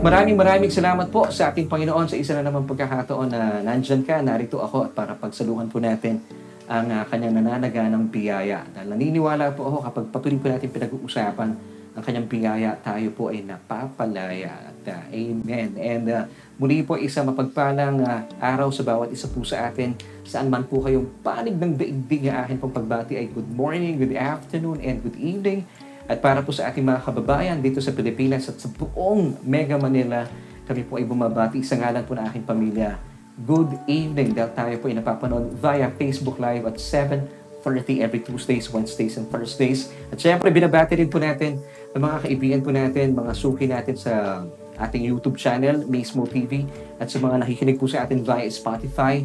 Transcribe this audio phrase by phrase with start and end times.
[0.00, 4.24] Maraming maraming salamat po sa ating Panginoon sa isa na naman pagkakataon na nandyan ka,
[4.24, 6.24] narito ako at para pagsaluhan po natin
[6.64, 8.64] ang uh, kanyang nananaganang biyaya.
[8.72, 11.50] Dahil naniniwala po ako kapag patuloy po natin pinag-uusapan
[11.92, 14.72] ang kanyang biyaya, tayo po ay napapalaya.
[14.72, 15.76] At, uh, amen.
[15.76, 16.24] And uh,
[16.56, 19.92] muli po isa mapagpalang uh, araw sa bawat isa po sa atin.
[20.24, 24.80] Saan man po kayong panig ng daigdig ng akin pagbati ay good morning, good afternoon,
[24.80, 25.68] and good evening.
[26.10, 30.26] At para po sa ating mga kababayan dito sa Pilipinas at sa buong Mega Manila,
[30.66, 32.98] kami po ay bumabati sa ngalan po ng aking pamilya.
[33.46, 39.22] Good evening dahil tayo po ay napapanood via Facebook Live at 7.30 every Tuesdays, Wednesdays,
[39.22, 39.94] and Thursdays.
[40.10, 41.62] At syempre, binabati rin po natin
[41.94, 44.42] ang mga kaibigan po natin, mga suki natin sa
[44.82, 46.66] ating YouTube channel, Mace TV,
[46.98, 49.22] at sa mga nakikinig po sa atin via Spotify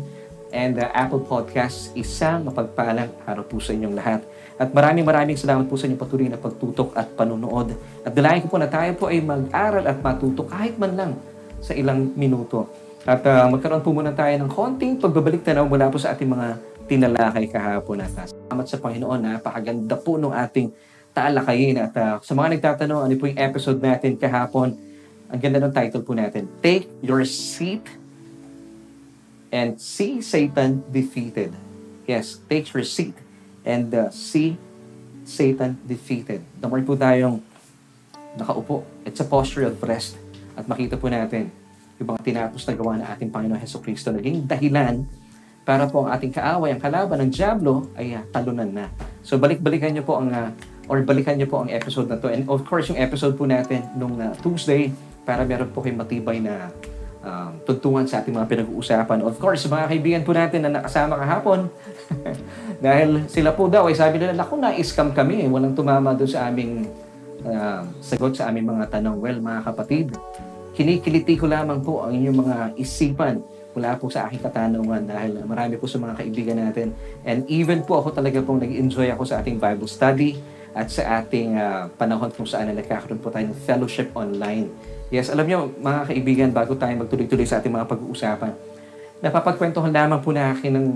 [0.53, 4.21] and uh, Apple Podcasts, isang mapagpalang araw po sa inyong lahat.
[4.55, 7.75] At maraming maraming salamat po sa inyong patuloy na pagtutok at panunood.
[8.07, 11.11] At dalayan ko po na tayo po ay mag-aral at matuto kahit man lang
[11.59, 12.71] sa ilang minuto.
[13.03, 16.47] At uh, magkaroon po muna tayo ng konting pagbabalik tanaw mula po sa ating mga
[16.87, 17.99] tinalakay kahapon.
[17.99, 20.71] At salamat sa Panginoon, napakaganda po ng ating
[21.11, 21.75] taalakayin.
[21.75, 24.71] At uh, sa mga nagtatanong, ano po yung episode natin kahapon,
[25.27, 27.83] ang ganda ng title po natin, Take Your Seat
[29.51, 31.51] and See Satan Defeated.
[32.07, 33.24] Yes, take your seat
[33.65, 34.55] and uh, see
[35.25, 36.45] Satan defeated.
[36.61, 37.41] More po tayong
[38.37, 40.15] nakaupo, it's a posture of rest.
[40.55, 41.49] At makita po natin
[41.97, 45.03] yung mga tinapos na gawa ng ating Panginoon Heso Kristo naging dahilan
[45.65, 48.85] para po ang ating kaaway, ang kalaban ng Diablo ay uh, talunan na.
[49.25, 50.53] So balik-balikan niyo po ang uh,
[50.85, 52.29] or balikan niyo po ang episode na to.
[52.29, 54.93] And of course, yung episode po natin nung uh, Tuesday,
[55.25, 56.69] para meron po kayong matibay na
[57.25, 59.25] um, tuntungan sa ating mga pinag-uusapan.
[59.25, 61.67] Of course, mga kaibigan po natin na nakasama kahapon,
[62.85, 65.49] dahil sila po daw ay sabi nila, naku, na-scam kami.
[65.49, 66.85] Walang tumama doon sa aming
[67.43, 69.17] uh, sagot sa aming mga tanong.
[69.17, 70.13] Well, mga kapatid,
[70.77, 73.41] kinikiliti ko lamang po ang inyong mga isipan
[73.75, 76.95] mula po sa aking katanungan dahil marami po sa mga kaibigan natin.
[77.27, 80.39] And even po ako talaga pong nag-enjoy ako sa ating Bible study
[80.71, 84.71] at sa ating uh, panahon kung saan na nagkakaroon po tayo ng fellowship online.
[85.13, 88.53] Yes, alam niyo mga kaibigan, bago tayo magtuloy-tuloy sa ating mga pag-uusapan,
[89.21, 90.87] napapagkwentuhan lamang po na akin ng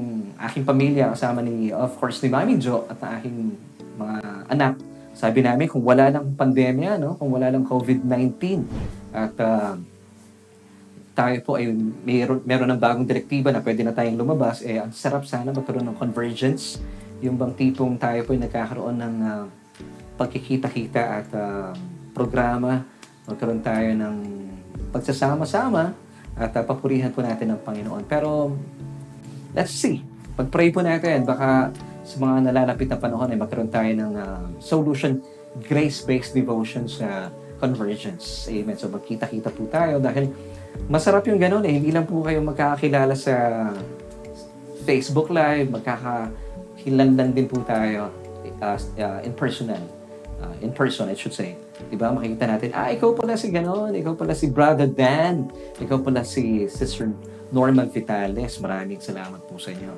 [0.49, 3.37] aking pamilya kasama ni, of course, ni Mami Jo at ng aking
[4.01, 4.17] mga
[4.49, 4.73] anak.
[5.13, 7.19] Sabi namin, kung wala lang pandemya, no?
[7.21, 8.65] kung wala lang COVID-19,
[9.13, 9.77] at uh,
[11.13, 11.69] tayo po ay
[12.01, 15.85] meron, meron ng bagong direktiba na pwede na tayong lumabas, eh, ang sarap sana magkaroon
[15.85, 16.81] ng convergence.
[17.21, 19.45] Yung bang tipong tayo po ay nagkakaroon ng uh,
[20.17, 21.75] pagkikita-kita at uh,
[22.15, 22.87] programa,
[23.29, 24.15] magkaroon tayo ng
[24.89, 25.93] pagsasama-sama
[26.33, 28.03] at uh, papurihan po natin ang Panginoon.
[28.09, 28.57] Pero,
[29.53, 30.01] let's see.
[30.33, 31.69] Pag-pray po natin, baka
[32.01, 35.21] sa mga nalalapit na panahon ay magkaroon tayo ng uh, solution,
[35.69, 37.29] grace-based devotion sa
[37.61, 38.49] convergence.
[38.49, 38.73] Amen.
[38.79, 40.31] So, magkita-kita po tayo dahil
[40.89, 41.75] masarap yung ganun eh.
[41.77, 43.67] Hindi lang po kayo magkakakilala sa
[44.87, 48.09] Facebook Live, magkakakilanlan din po tayo
[48.63, 49.99] uh, uh, in personal
[50.41, 51.55] uh, in person, I should say.
[51.89, 52.13] Diba?
[52.13, 55.49] Makikita natin, ah, ikaw pala si ganon, ikaw pala si Brother Dan,
[55.81, 57.09] ikaw pala si Sister
[57.49, 58.61] Norman Vitales.
[58.61, 59.93] Maraming salamat po sa inyo.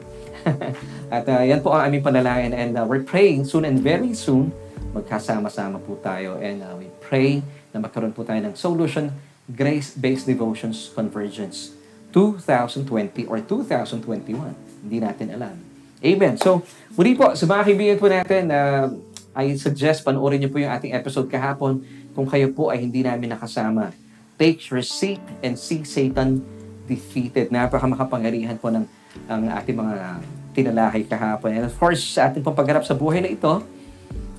[1.15, 4.55] At uh, yan po ang aming panalangin and uh, we're praying soon and very soon
[4.91, 7.39] magkasama-sama po tayo and uh, we pray
[7.71, 9.11] na magkaroon po tayo ng solution
[9.51, 11.75] grace-based devotions convergence
[12.15, 14.55] 2020 or 2021.
[14.83, 15.55] Hindi natin alam.
[16.01, 16.35] Amen.
[16.41, 16.65] So,
[16.97, 18.89] muli po, sa mga kaibigan po natin, uh,
[19.31, 23.31] I suggest panoorin niyo po yung ating episode kahapon kung kayo po ay hindi namin
[23.31, 23.95] nakasama.
[24.35, 26.43] Take seat and see Satan
[26.89, 27.53] defeated.
[27.53, 28.83] Napaka makapangyarihan po ng
[29.27, 30.19] ang ating mga
[30.51, 31.55] tinalahay kahapon.
[31.55, 33.63] And of course, sa ating pong pagharap sa buhay na ito,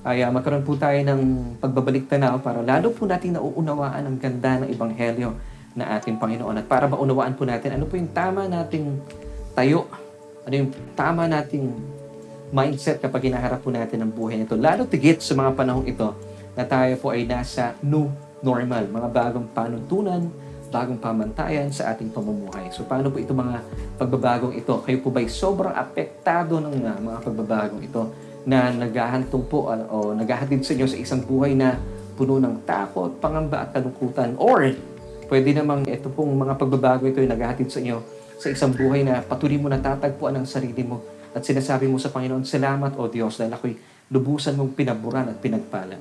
[0.03, 4.59] ay uh, magkaroon po tayo ng pagbabalik tanaw para lalo po natin nauunawaan ang ganda
[4.59, 5.31] ng Ebanghelyo
[5.73, 6.59] na ating Panginoon.
[6.59, 8.99] At para maunawaan po natin ano po yung tama nating
[9.55, 9.87] tayo,
[10.43, 11.71] ano yung tama nating
[12.53, 14.53] mindset kapag hinaharap po natin ang buhay nito.
[14.53, 16.13] Lalo tigit sa mga panahong ito
[16.53, 18.13] na tayo po ay nasa new
[18.45, 20.29] normal, mga bagong panuntunan,
[20.69, 22.69] bagong pamantayan sa ating pamumuhay.
[22.69, 23.57] So paano po ito mga
[23.97, 24.85] pagbabagong ito?
[24.85, 28.13] Kayo po ba'y sobrang apektado ng uh, mga pagbabagong ito
[28.45, 31.81] na naghahantong po uh, o naghahatid sa inyo sa isang buhay na
[32.13, 34.37] puno ng takot, pangamba at kalungkutan?
[34.37, 34.69] Or
[35.25, 37.97] pwede namang ito pong mga pagbabago ito ay naghahatid sa inyo
[38.37, 42.45] sa isang buhay na patuloy mo natatagpuan ang sarili mo at sinasabi mo sa Panginoon,
[42.45, 43.73] Salamat o Diyos dahil ako'y
[44.13, 45.97] lubusan mong pinaburan at pinagpala.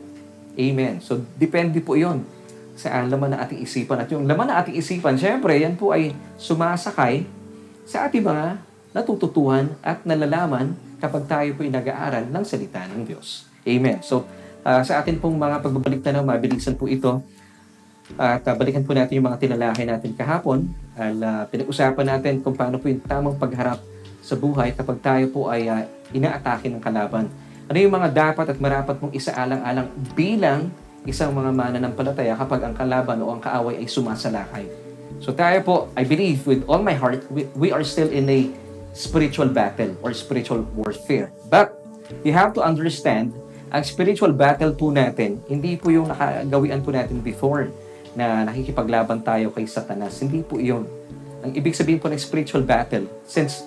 [0.52, 1.00] Amen.
[1.00, 2.29] So, depende po yon
[2.76, 4.05] sa laman ng ating isipan.
[4.05, 7.25] At yung laman ng ating isipan, syempre, yan po ay sumasakay
[7.88, 8.61] sa ating mga
[8.93, 13.49] natututuhan at nalalaman kapag tayo po ay nag-aaral ng salita ng Diyos.
[13.64, 14.05] Amen.
[14.05, 14.29] So,
[14.61, 17.25] uh, sa atin pong mga pagbabalik na mabilisan po ito.
[18.20, 20.69] At uh, balikan po natin yung mga tinalakay natin kahapon.
[20.93, 23.91] Al, uh, pinag-usapan natin kung paano po yung tamang pagharap
[24.22, 25.82] sa buhay kapag tayo po ay uh,
[26.14, 27.26] inaatake ng kalaban.
[27.66, 30.70] Ano yung mga dapat at marapat mong isaalang-alang bilang
[31.02, 34.70] isang mga mananampalataya kapag ang kalaban o ang kaaway ay sumasalakay.
[35.19, 38.46] So tayo po, I believe with all my heart, we, we are still in a
[38.94, 41.34] spiritual battle or spiritual warfare.
[41.50, 41.74] But
[42.22, 43.34] you have to understand,
[43.72, 47.72] ang spiritual battle po natin, hindi po yung nakagawian po natin before
[48.12, 50.20] na nakikipaglaban tayo kay Satanas.
[50.20, 50.84] Hindi po iyon.
[51.42, 53.64] Ang ibig sabihin po ng spiritual battle, since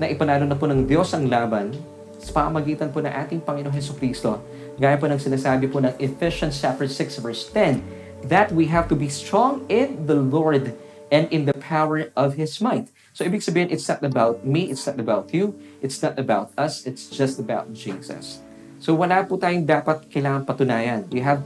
[0.00, 1.72] na ipanalo na po ng Diyos ang laban
[2.20, 4.40] sa pamagitan po ng ating Panginoong Heso Kristo,
[4.76, 7.80] gaya po ng sinasabi po ng Ephesians chapter 6 verse 10,
[8.28, 10.76] that we have to be strong in the Lord
[11.08, 12.92] and in the power of His might.
[13.16, 16.86] So, ibig sabihin, it's not about me, it's not about you, it's not about us,
[16.86, 18.38] it's just about Jesus.
[18.78, 21.10] So, wala po tayong dapat kailangan patunayan.
[21.10, 21.42] We have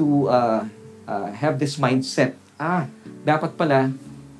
[0.00, 0.62] to uh,
[1.04, 2.34] uh, have this mindset.
[2.56, 2.88] Ah,
[3.22, 3.92] dapat pala,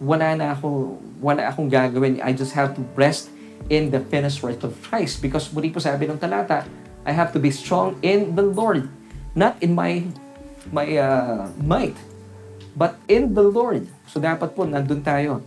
[0.04, 2.20] wala na ako, wala akong gagawin.
[2.20, 3.32] I just have to rest
[3.72, 5.24] in the finished work of Christ.
[5.24, 6.68] Because muli po sabi ng talata,
[7.08, 8.88] I have to be strong in the Lord,
[9.32, 10.04] not in my
[10.72, 11.96] my uh, might,
[12.76, 13.88] but in the Lord.
[14.08, 15.40] So dapat po nandun tayo.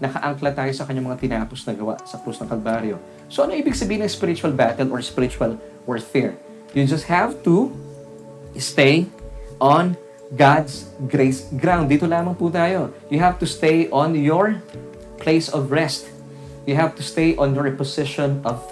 [0.00, 2.98] Nakaangkla tayo sa kanyang mga tinapos na gawa sa krus ng Kalbaryo.
[3.32, 5.56] So ano ibig sabihin ng spiritual battle or spiritual
[5.88, 6.36] warfare?
[6.72, 7.70] You just have to
[8.56, 9.06] stay
[9.60, 9.94] on
[10.32, 11.92] God's grace ground.
[11.92, 12.92] Dito lamang po tayo.
[13.12, 14.64] You have to stay on your
[15.20, 16.08] place of rest.
[16.64, 18.62] You have to stay on your position of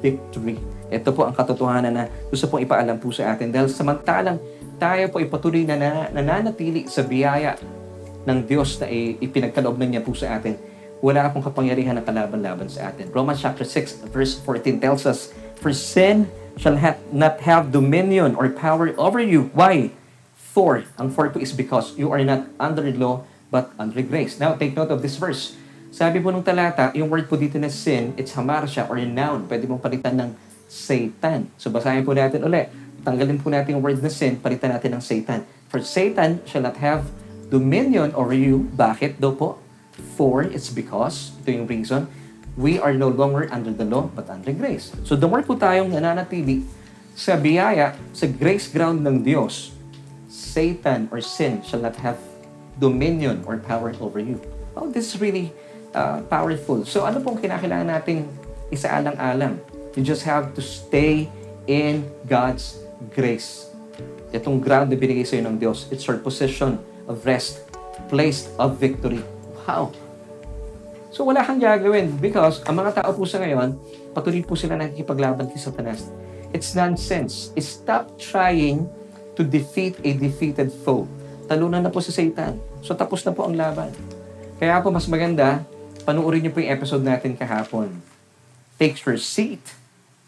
[0.00, 0.56] victory.
[0.88, 3.52] Ito po ang katotohanan na gusto pong ipaalam po sa atin.
[3.52, 4.40] Dahil samantalang
[4.80, 7.60] tayo po ipatuloy na, na nananatili sa biyaya
[8.24, 8.88] ng Diyos na
[9.20, 10.56] ipinagkaloob na niya po sa atin,
[11.04, 13.12] wala akong kapangyarihan na kalaban-laban sa atin.
[13.12, 18.48] Romans chapter 6 verse 14 tells us, For sin shall have, not have dominion or
[18.48, 19.52] power over you.
[19.52, 19.92] Why?
[20.50, 23.22] For, ang for po is because you are not under law,
[23.54, 24.42] but under grace.
[24.42, 25.54] Now, take note of this verse.
[25.94, 29.46] Sabi po nung talata, yung word po dito na sin, it's hamarsha or noun.
[29.46, 30.30] Pwede mong palitan ng
[30.66, 31.50] Satan.
[31.54, 32.70] So, basahin po natin ulit.
[33.06, 35.46] Tanggalin po natin yung word na sin, palitan natin ng Satan.
[35.70, 37.06] For Satan shall not have
[37.50, 38.70] dominion over you.
[38.74, 39.58] Bakit daw po?
[40.18, 42.10] For, it's because, ito yung reason,
[42.58, 44.90] we are no longer under the law, but under grace.
[45.06, 46.66] So, the more po tayong nananatili
[47.14, 49.78] sa biyaya, sa grace ground ng Diyos,
[50.30, 52.16] Satan or sin shall not have
[52.78, 54.38] dominion or power over you.
[54.78, 55.50] Oh, this is really
[55.90, 56.86] uh, powerful.
[56.86, 58.30] So ano pong kinakailangan nating
[58.70, 59.58] isaalang-alang?
[59.98, 61.26] You just have to stay
[61.66, 62.78] in God's
[63.10, 63.74] grace.
[64.30, 66.78] Itong ground na binigay sa'yo ng Diyos, it's your position
[67.10, 67.66] of rest,
[68.06, 69.26] place of victory.
[69.66, 69.90] Wow!
[71.10, 73.74] So wala kang gagawin because ang mga tao po sa ngayon,
[74.14, 76.06] patuloy po sila nakikipaglaban kay Satanas.
[76.54, 77.50] It's nonsense.
[77.58, 78.86] Stop trying
[79.34, 81.06] to defeat a defeated foe.
[81.50, 82.58] Talunan na po si Satan.
[82.82, 83.90] So tapos na po ang laban.
[84.60, 85.64] Kaya po mas maganda,
[86.04, 87.90] panuorin niyo po yung episode natin kahapon.
[88.76, 89.60] Take your seat.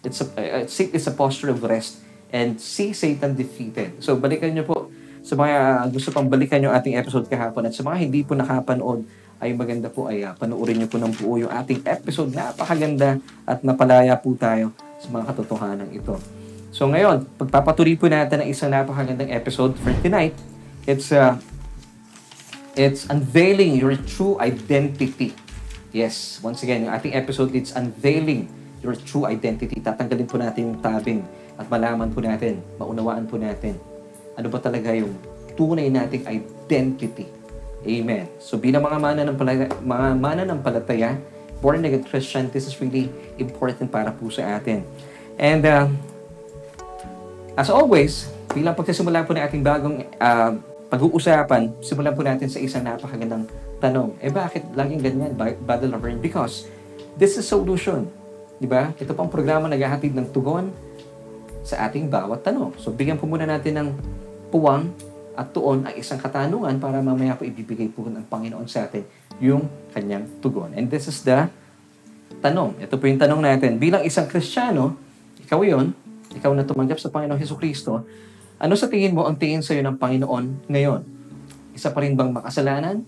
[0.02, 2.02] It's a, uh, seat is a posture of rest
[2.34, 4.02] and see Satan defeated.
[4.02, 4.90] So balikan niyo po
[5.22, 9.06] sa mga gusto pang balikan yung ating episode kahapon at sa mga hindi po nakapanood
[9.38, 12.34] ay maganda po ay uh, panuorin niyo po ng buo yung ating episode.
[12.34, 16.42] Napakaganda at napalaya po tayo sa mga katotohanan ito.
[16.73, 20.33] So ngayon, pagpapatuloy po natin ang isang napakagandang episode for tonight.
[20.88, 21.37] It's uh,
[22.73, 25.37] it's unveiling your true identity.
[25.93, 28.49] Yes, once again, yung ating episode, it's unveiling
[28.81, 29.85] your true identity.
[29.85, 31.21] Tatanggalin po natin yung tabing
[31.61, 33.76] at malaman po natin, maunawaan po natin,
[34.41, 35.12] ano ba talaga yung
[35.52, 37.29] tunay nating identity.
[37.85, 38.33] Amen.
[38.41, 41.11] So bilang mga mananampalataya, mga mananampalataya,
[41.61, 44.81] born again Christian, this is really important para po sa atin.
[45.37, 45.93] And uh,
[47.52, 50.56] As always, bilang pagsisimula po ng ating bagong uh,
[50.88, 53.44] pag-uusapan, simulan po natin sa isang napakagandang
[53.76, 54.16] tanong.
[54.25, 56.16] Eh bakit laging ganyan, Battle of Rain?
[56.16, 56.64] Because
[57.21, 58.09] this is solution.
[58.56, 58.97] Di ba?
[58.97, 60.73] Ito pang programa naghahatid ng tugon
[61.61, 62.73] sa ating bawat tanong.
[62.80, 63.88] So bigyan po muna natin ng
[64.49, 64.88] puwang
[65.37, 69.04] at tuon ay isang katanungan para mamaya po ibibigay po ng Panginoon sa atin
[69.44, 70.73] yung kanyang tugon.
[70.73, 71.52] And this is the
[72.40, 72.80] tanong.
[72.80, 73.76] Ito po yung tanong natin.
[73.76, 74.97] Bilang isang Kristiyano,
[75.44, 75.92] ikaw yon
[76.37, 78.05] ikaw na tumanggap sa Panginoong Heso Kristo,
[78.62, 81.03] ano sa tingin mo ang tingin sa iyo ng Panginoon ngayon?
[81.75, 83.03] Isa pa rin bang makasalanan?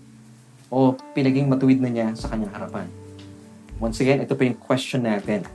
[0.73, 2.89] O pinaging matuwid na niya sa kanyang harapan?
[3.79, 5.45] Once again, ito pa yung question natin.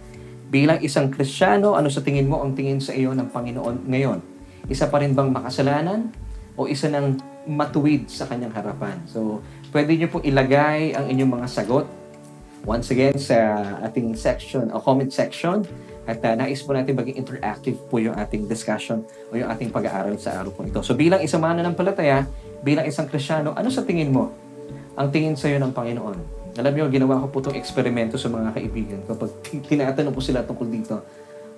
[0.50, 4.18] Bilang isang Kristiyano, ano sa tingin mo ang tingin sa iyo ng Panginoon ngayon?
[4.70, 6.10] Isa pa rin bang makasalanan?
[6.58, 8.98] O isa nang matuwid sa kanyang harapan?
[9.08, 9.40] So,
[9.72, 11.86] pwede niyo po ilagay ang inyong mga sagot
[12.64, 13.36] once again sa
[13.88, 15.64] ating section o comment section
[16.08, 20.16] At uh, nais po natin maging interactive po yung ating discussion o yung ating pag-aaral
[20.16, 20.80] sa araw po ito.
[20.80, 22.24] So bilang isang mananampalataya,
[22.64, 24.32] bilang isang Krisyano, ano sa tingin mo
[24.96, 26.40] ang tingin sa iyo ng Panginoon?
[26.58, 29.00] Alam niyo, ginawa ko po itong eksperimento sa mga kaibigan.
[29.06, 29.30] Kapag
[29.70, 30.98] tinatanong ko sila tungkol dito,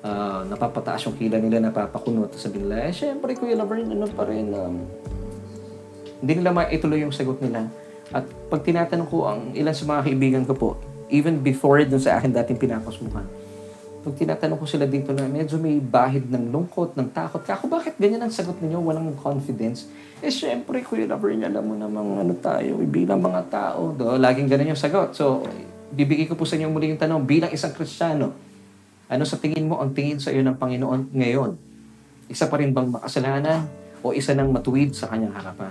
[0.04, 2.37] uh, napapataas yung kila nila, napapakunot.
[2.37, 4.84] Sabi nila, eh, syempre, Kuya Laverne, ano pa rin, um,
[6.20, 7.72] hindi nila maituloy yung sagot nila.
[8.12, 10.70] At pag tinatanong ko ang ilan sa mga kaibigan ko po,
[11.08, 13.25] even before dun sa akin dating pinapasukan,
[14.02, 17.94] pag tinatanong ko sila dito na medyo may bahid ng lungkot, ng takot, kako bakit
[18.02, 19.87] ganyan ang sagot ninyo, walang confidence?
[20.18, 24.50] Eh syempre, Kuya Laverne, alam mo namang ano tayo, eh, bilang mga tao, do, laging
[24.50, 25.14] ganun yung sagot.
[25.14, 25.47] So,
[25.94, 28.35] bibigay ko po sa inyo muli yung tanong, bilang isang Kristiyano,
[29.06, 31.54] ano sa tingin mo ang tingin sa iyo ng Panginoon ngayon?
[32.26, 33.71] Isa pa rin bang makasalanan
[34.02, 35.71] o isa nang matuwid sa kanyang harapan?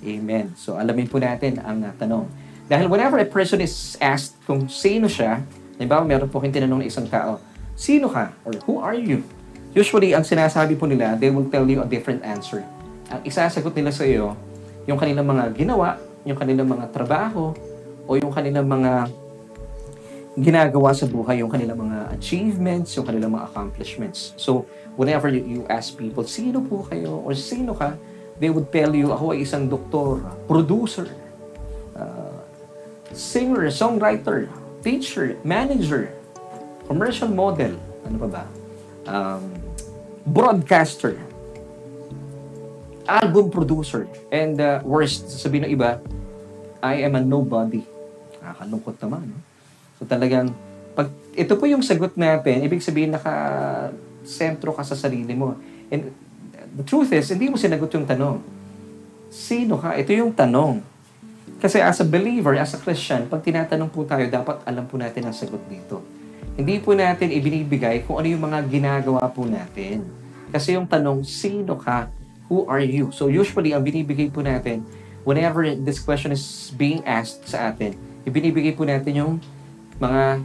[0.00, 0.56] Amen.
[0.56, 2.24] So, alamin po natin ang uh, tanong.
[2.64, 5.44] Dahil whenever a person is asked kung sino siya,
[5.76, 7.42] halimbawa meron po kayong tinanong ng isang tao,
[7.78, 8.34] Sino ka?
[8.42, 9.22] Or who are you?
[9.70, 12.66] Usually, ang sinasabi po nila, they will tell you a different answer.
[13.14, 14.34] Ang isasagot nila sa iyo,
[14.90, 15.94] yung kanilang mga ginawa,
[16.26, 17.54] yung kanilang mga trabaho,
[18.08, 19.06] o yung kanilang mga
[20.34, 24.34] ginagawa sa buhay, yung kanilang mga achievements, yung kanilang mga accomplishments.
[24.34, 24.66] So,
[24.98, 27.94] whenever you, you ask people, sino po kayo or sino ka,
[28.42, 30.18] they would tell you, ako ay isang doktor,
[30.50, 31.06] producer,
[31.94, 32.42] uh,
[33.14, 34.50] singer, songwriter,
[34.82, 36.10] teacher, manager,
[36.88, 37.76] commercial model,
[38.08, 38.44] ano pa ba?
[39.04, 39.44] Um,
[40.24, 41.20] broadcaster,
[43.04, 46.00] album producer, and uh, worst, sasabihin ng iba,
[46.80, 47.84] I am a nobody.
[48.40, 49.22] Nakakalungkot naman.
[49.28, 49.38] No?
[50.00, 50.56] So talagang,
[50.96, 53.32] pag, ito po yung sagot natin, ibig sabihin naka
[54.24, 55.60] sentro ka sa sarili mo.
[55.92, 56.08] And
[56.72, 58.40] the truth is, hindi mo sinagot yung tanong.
[59.28, 59.92] Sino ka?
[59.92, 60.80] Ito yung tanong.
[61.58, 65.26] Kasi as a believer, as a Christian, pag tinatanong po tayo, dapat alam po natin
[65.26, 66.17] ang sagot dito.
[66.58, 70.02] Hindi po natin ibinibigay kung ano yung mga ginagawa po natin.
[70.50, 72.10] Kasi yung tanong, sino ka?
[72.50, 73.14] Who are you?
[73.14, 74.82] So usually, ang binibigay po natin,
[75.22, 77.94] whenever this question is being asked sa atin,
[78.26, 79.32] ibinibigay po natin yung
[80.02, 80.42] mga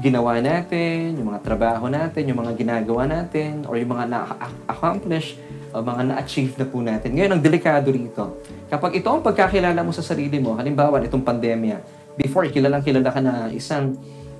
[0.00, 5.36] ginawa natin, yung mga trabaho natin, yung mga ginagawa natin, or yung mga na-accomplish,
[5.76, 7.12] o mga na-achieve na po natin.
[7.12, 8.40] Ngayon, ang delikado rito.
[8.72, 11.84] Kapag ito ang pagkakilala mo sa sarili mo, halimbawa, itong pandemya,
[12.16, 13.92] before, kilalang kilala ka na isang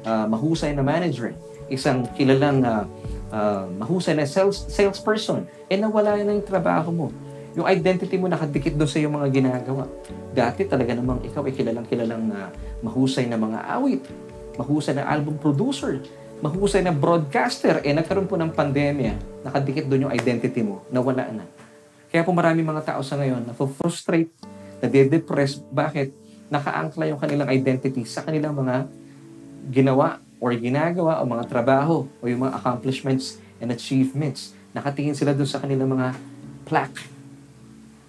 [0.04, 1.35] uh, mahusay na manager,
[1.71, 2.85] isang kilalang uh,
[3.33, 7.09] uh, mahusay na sales, salesperson, eh nawala na yung trabaho mo.
[7.59, 9.85] Yung identity mo nakadikit doon sa iyong mga ginagawa.
[10.30, 12.49] Dati talaga namang ikaw ay kilalang kilalang uh,
[12.87, 14.07] mahusay na mga awit,
[14.54, 15.99] mahusay na album producer,
[16.40, 21.45] mahusay na broadcaster, eh nagkaroon po ng pandemya, nakadikit doon yung identity mo, nawala na.
[22.11, 24.35] Kaya po marami mga tao sa ngayon na frustrate,
[24.80, 25.61] na de-depress.
[25.61, 26.09] Bakit?
[26.50, 28.88] Nakaangkla yung kanilang identity sa kanilang mga
[29.69, 34.57] ginawa or ginagawa o mga trabaho o yung mga accomplishments and achievements.
[34.73, 36.17] Nakatingin sila doon sa kanilang mga
[36.64, 37.05] plaque,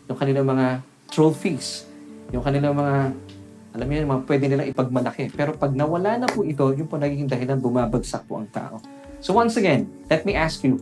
[0.07, 0.79] yung kanilang mga
[1.11, 1.83] trophies,
[2.31, 3.11] yung kanilang mga,
[3.75, 5.27] alam mo yun, mga pwede nilang ipagmalaki.
[5.35, 8.79] Pero pag nawala na po ito, yung po nagiging dahilan, bumabagsak po ang tao.
[9.19, 10.79] So once again, let me ask you,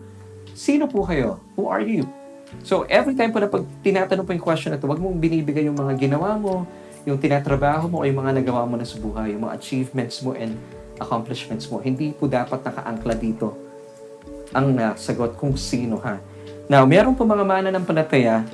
[0.54, 1.42] sino po kayo?
[1.58, 2.06] Who are you?
[2.66, 5.66] So every time po na pag tinatanong po yung question na ito, huwag mong binibigay
[5.66, 6.66] yung mga ginawa mo,
[7.08, 10.36] yung tinatrabaho mo o yung mga nagawa mo na sa buhay, yung mga achievements mo
[10.36, 10.56] and
[11.00, 11.80] accomplishments mo.
[11.80, 13.56] Hindi po dapat nakaangkla dito
[14.52, 16.20] ang nasagot kung sino ha.
[16.70, 18.46] Now, meron po mga mana ng panataya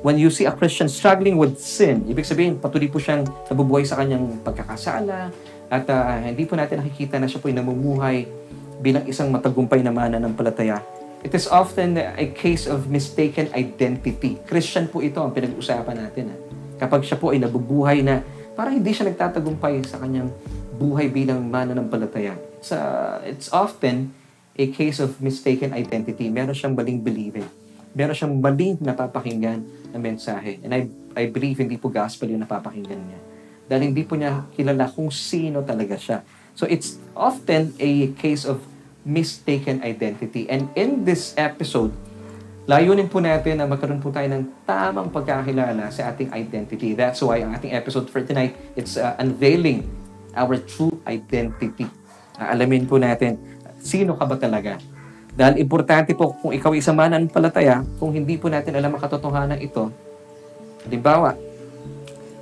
[0.00, 3.98] when you see a Christian struggling with sin, ibig sabihin, patuloy po siyang nabubuhay sa
[3.98, 5.34] kanyang pagkakasala
[5.68, 8.16] at uh, hindi po natin nakikita na siya po ay namumuhay
[8.78, 10.80] bilang isang matagumpay na mana ng palataya.
[11.26, 14.38] It is often a case of mistaken identity.
[14.46, 16.30] Christian po ito ang pinag-usapan natin.
[16.30, 16.47] Ha?
[16.78, 18.22] Kapag siya po ay nabubuhay na
[18.54, 20.30] parang hindi siya nagtatagumpay sa kanyang
[20.78, 22.38] buhay bilang mananampalataya.
[22.58, 24.14] It's, uh, it's often
[24.58, 26.30] a case of mistaken identity.
[26.30, 27.46] Meron siyang maling believing.
[27.94, 29.62] Meron siyang maling napapakinggan
[29.94, 30.58] na mensahe.
[30.62, 33.20] And I, I believe hindi po gospel yung napapakinggan niya.
[33.70, 36.22] Dahil hindi po niya kilala kung sino talaga siya.
[36.58, 38.62] So it's often a case of
[39.06, 40.50] mistaken identity.
[40.50, 41.94] And in this episode,
[42.68, 46.92] Layunin po natin na magkaroon po tayo ng tamang pagkakilala sa ating identity.
[46.92, 49.88] That's why ang ating episode for tonight, it's uh, unveiling
[50.36, 51.88] our true identity.
[52.36, 53.40] Uh, alamin po natin,
[53.80, 54.76] sino ka ba talaga?
[55.32, 59.88] Dahil importante po kung ikaw isang mananampalataya, kung hindi po natin alam ang katotohanan ito,
[60.84, 61.40] halimbawa,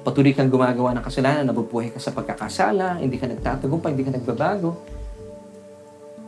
[0.02, 4.75] patuloy kang gumagawa ng kasalanan, nabubuhay ka sa pagkakasala, hindi ka nagtatagumpay, hindi ka nagbabago,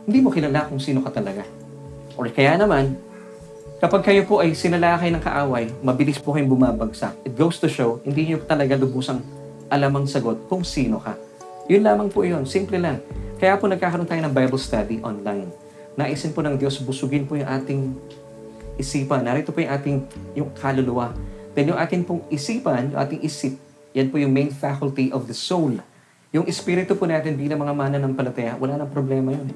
[0.07, 1.43] hindi mo kilala kung sino ka talaga.
[2.15, 3.08] Or kaya naman,
[3.79, 7.15] Kapag kayo po ay sinalakay ng kaaway, mabilis po kayong bumabagsak.
[7.23, 9.23] It goes to show, hindi niyo talaga lubusang
[9.71, 11.15] alamang sagot kung sino ka.
[11.71, 12.43] Yun lamang po yun.
[12.43, 12.99] Simple lang.
[13.39, 15.47] Kaya po nagkakaroon tayo ng Bible study online.
[15.95, 17.95] naisin po ng Diyos, busugin po yung ating
[18.75, 19.23] isipan.
[19.23, 19.97] Narito po yung ating
[20.35, 21.15] yung kaluluwa.
[21.55, 23.55] Then yung ating pong isipan, yung ating isip,
[23.95, 25.71] yan po yung main faculty of the soul.
[26.35, 29.47] Yung espiritu po natin bilang mga mananampalataya, wala nang problema yun.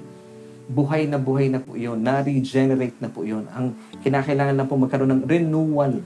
[0.70, 2.00] Buhay na buhay na po yun.
[2.00, 3.48] Na-regenerate na po yun.
[3.52, 6.00] Ang kinakailangan na po magkaroon ng renewal.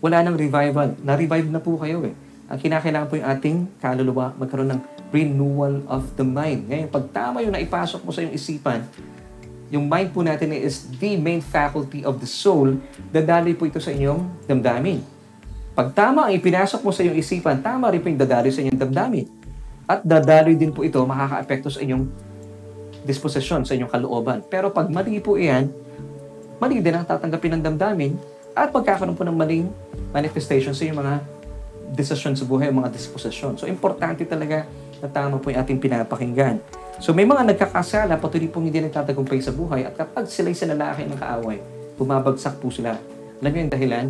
[0.00, 0.96] Wala nang revival.
[1.04, 2.14] Na-revive na po kayo eh.
[2.48, 4.80] Ang kinakailangan po yung ating kaluluwa, magkaroon ng
[5.12, 6.64] renewal of the mind.
[6.64, 8.88] Ngayon, pag tama yung naipasok mo sa iyong isipan,
[9.68, 12.72] yung mind po natin is the main faculty of the soul,
[13.12, 15.04] dadali po ito sa inyong damdamin.
[15.76, 18.80] Pag tama ang ipinasok mo sa iyong isipan, tama rin po yung dadali sa inyong
[18.80, 19.26] damdamin.
[19.84, 22.08] At dadaloy din po ito, makaka-apekto sa inyong
[23.08, 24.44] disposisyon, sa inyong kalooban.
[24.44, 25.72] Pero pag mali po iyan,
[26.60, 28.12] mali din ang tatanggapin ng damdamin
[28.52, 29.66] at magkakaroon po ng maling
[30.12, 31.14] manifestation sa inyong mga
[31.96, 33.56] desisyon sa buhay, mga disposisyon.
[33.56, 34.68] So, importante talaga
[35.00, 36.60] na tama po yung ating pinapakinggan.
[37.00, 41.16] So, may mga nagkakasala, patuloy pong hindi nagtatagumpay sa buhay at kapag sila'y sinalaki ng
[41.16, 41.62] kaaway,
[41.96, 42.98] bumabagsak po sila.
[43.40, 44.06] Alam niyo yung dahilan?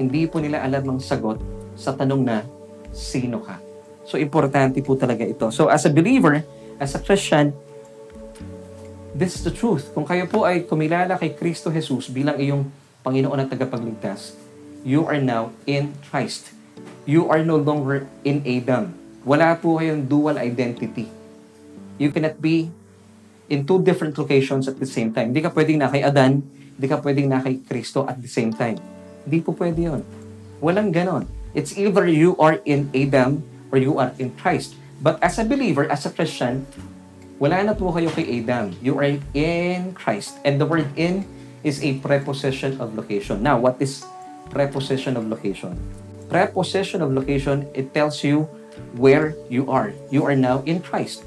[0.00, 1.38] Hindi po nila alam ang sagot
[1.76, 2.42] sa tanong na,
[2.90, 3.60] sino ka?
[4.08, 5.52] So, importante po talaga ito.
[5.52, 6.42] So, as a believer,
[6.80, 7.52] as a Christian,
[9.14, 9.90] this is the truth.
[9.94, 12.70] Kung kayo po ay kumilala kay Kristo Jesus bilang iyong
[13.02, 14.36] Panginoon at tagapagligtas,
[14.86, 16.54] you are now in Christ.
[17.08, 18.94] You are no longer in Adam.
[19.26, 21.10] Wala po kayong dual identity.
[22.00, 22.72] You cannot be
[23.50, 25.34] in two different locations at the same time.
[25.34, 26.40] Hindi ka pwedeng na kay Adan,
[26.78, 28.78] hindi ka pwedeng na kay Kristo at the same time.
[29.26, 30.02] Hindi po pwede yun.
[30.62, 31.28] Walang ganon.
[31.52, 33.42] It's either you are in Adam
[33.74, 34.78] or you are in Christ.
[35.02, 36.64] But as a believer, as a Christian,
[37.40, 38.76] wala na po kayo kay Adam.
[38.84, 40.36] You are in Christ.
[40.44, 41.24] And the word in
[41.64, 43.40] is a preposition of location.
[43.40, 44.04] Now, what is
[44.52, 45.80] preposition of location?
[46.28, 48.44] Preposition of location, it tells you
[48.92, 49.96] where you are.
[50.12, 51.24] You are now in Christ.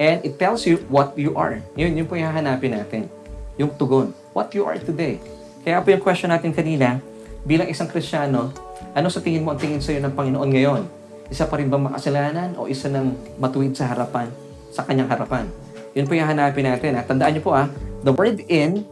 [0.00, 1.60] And it tells you what you are.
[1.76, 3.12] Yun, yun po yung hahanapin natin.
[3.60, 4.16] Yung tugon.
[4.32, 5.20] What you are today.
[5.60, 7.04] Kaya po yung question natin kanina,
[7.44, 8.48] bilang isang Kristiyano,
[8.96, 10.82] ano sa tingin mo ang tingin sa iyo ng Panginoon ngayon?
[11.28, 14.32] Isa pa rin ba makasalanan o isa ng matuwid sa harapan,
[14.74, 15.46] sa kanyang harapan?
[15.94, 16.98] Yun po yung hanapin natin.
[16.98, 17.70] At tandaan niyo po ah,
[18.02, 18.82] the word in,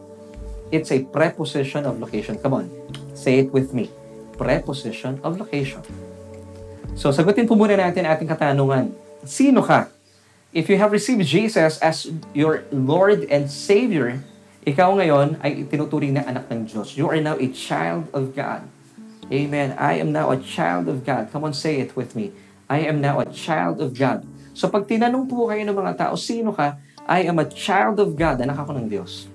[0.70, 2.38] it's a preposition of location.
[2.38, 2.66] Come on,
[3.18, 3.90] say it with me.
[4.38, 5.82] Preposition of location.
[6.94, 8.94] So, sagutin po muna natin ating katanungan.
[9.26, 9.90] Sino ka?
[10.54, 14.20] If you have received Jesus as your Lord and Savior,
[14.62, 16.94] ikaw ngayon ay tinuturing na anak ng Diyos.
[16.94, 18.68] You are now a child of God.
[19.32, 19.72] Amen.
[19.80, 21.32] I am now a child of God.
[21.32, 22.36] Come on, say it with me.
[22.68, 24.28] I am now a child of God.
[24.52, 26.76] So pag tinanong po kayo ng mga tao, sino ka?
[27.08, 28.40] I am a child of God.
[28.44, 29.26] Anak ako ng Diyos.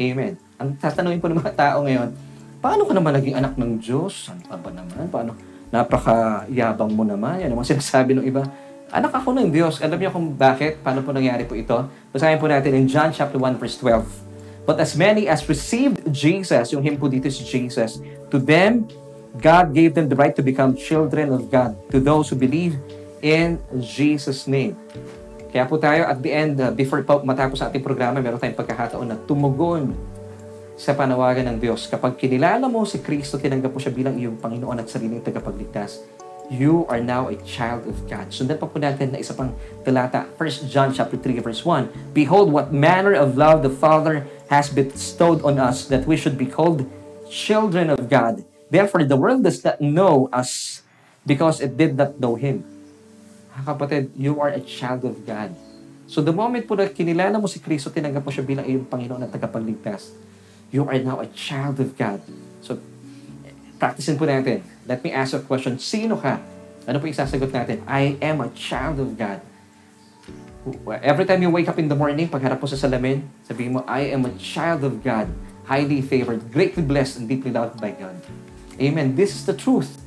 [0.00, 0.34] Amen.
[0.58, 2.10] Ang tatanungin po ng mga tao ngayon,
[2.58, 4.32] paano ka naman naging anak ng Diyos?
[4.32, 5.06] Ano pa ba naman?
[5.12, 5.32] Paano?
[5.70, 7.44] Napakayabang mo naman.
[7.44, 8.42] Yan ang mga sinasabi ng iba.
[8.90, 9.84] Anak ako ng Diyos.
[9.84, 10.80] Alam niyo kung bakit?
[10.80, 11.76] Paano po nangyari po ito?
[12.10, 14.02] Basahin po natin in John chapter 1 verse 12.
[14.64, 18.00] But as many as received Jesus, yung him po dito si Jesus,
[18.32, 18.88] to them,
[19.36, 22.80] God gave them the right to become children of God, to those who believe
[23.24, 24.76] in Jesus' name.
[25.48, 28.58] Kaya po tayo at the end, uh, before pa matapos sa ating programa, meron tayong
[28.58, 29.96] pagkakataon na tumugon
[30.76, 31.88] sa panawagan ng Diyos.
[31.88, 36.04] Kapag kinilala mo si Kristo, tinanggap mo siya bilang iyong Panginoon at sariling tagapagligtas,
[36.52, 38.28] you are now a child of God.
[38.28, 39.56] Sundan pa po natin na isa pang
[39.86, 42.12] talata, 1 John chapter 3 verse 1.
[42.12, 46.44] Behold what manner of love the Father has bestowed on us that we should be
[46.44, 46.84] called
[47.30, 48.44] children of God.
[48.68, 50.82] Therefore, the world does not know us
[51.24, 52.73] because it did not know Him.
[53.54, 55.54] Kapatid, you are a child of God.
[56.10, 59.22] So the moment po na kinilala mo si Kristo, tinanggap mo siya bilang iyong Panginoon
[59.22, 60.10] at tagapagligtas,
[60.74, 62.18] you are now a child of God.
[62.58, 62.82] So,
[63.78, 64.66] practicein po natin.
[64.90, 65.78] Let me ask a question.
[65.78, 66.42] Sino ka?
[66.84, 67.80] Ano po isasagot natin?
[67.86, 69.38] I am a child of God.
[71.00, 74.12] Every time you wake up in the morning, pagharap mo sa salamin, sabihin mo, I
[74.12, 75.28] am a child of God,
[75.68, 78.16] highly favored, greatly blessed, and deeply loved by God.
[78.80, 79.16] Amen.
[79.16, 80.03] This is the truth.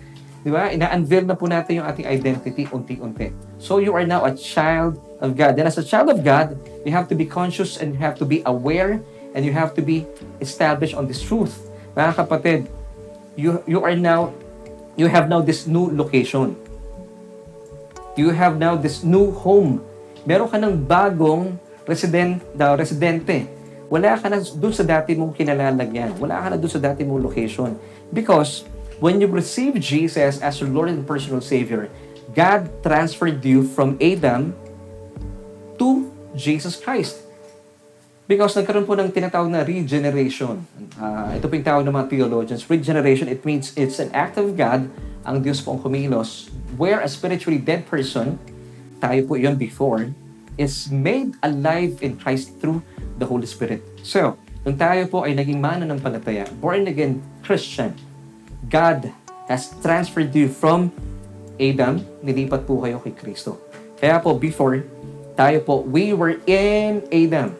[0.47, 0.71] Di ba?
[0.71, 3.35] Ina-unveil na po natin yung ating identity unti-unti.
[3.59, 5.59] So you are now a child of God.
[5.59, 6.55] And as a child of God,
[6.87, 9.03] you have to be conscious and you have to be aware
[9.35, 10.07] and you have to be
[10.39, 11.67] established on this truth.
[11.99, 12.71] Mga kapatid,
[13.35, 14.31] you, you are now,
[14.95, 16.55] you have now this new location.
[18.15, 19.83] You have now this new home
[20.27, 21.55] meron ka ng bagong
[21.87, 23.47] resident, daw, residente.
[23.87, 26.19] Wala ka na doon sa dati mong kinalalagyan.
[26.19, 27.79] Wala ka na doon sa dati mong location.
[28.11, 28.67] Because
[28.99, 31.89] when you receive Jesus as your Lord and personal Savior,
[32.33, 34.53] God transferred you from Adam
[35.77, 37.23] to Jesus Christ.
[38.27, 40.59] Because nagkaroon po ng tinatawag na regeneration.
[40.99, 42.61] Uh, ito po yung tawag ng mga theologians.
[42.67, 44.91] Regeneration, it means it's an act of God,
[45.23, 48.35] ang Diyos po ang kumilos, where a spiritually dead person
[48.97, 50.09] tayo po yon before,
[50.57, 52.81] is made alive in Christ through
[53.21, 53.85] the Holy Spirit.
[54.01, 57.93] So, nung tayo po ay naging mananampalataya, born again Christian,
[58.65, 59.13] God
[59.45, 60.89] has transferred you from
[61.61, 63.61] Adam, nilipat po kayo kay Kristo.
[63.97, 64.85] Kaya po, before,
[65.37, 67.53] tayo po, we were in Adam.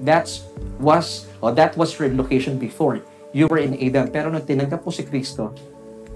[0.00, 0.44] That's
[0.76, 3.00] was, or that was your location before.
[3.32, 4.12] You were in Adam.
[4.12, 5.56] Pero nung tinanggap po si Kristo,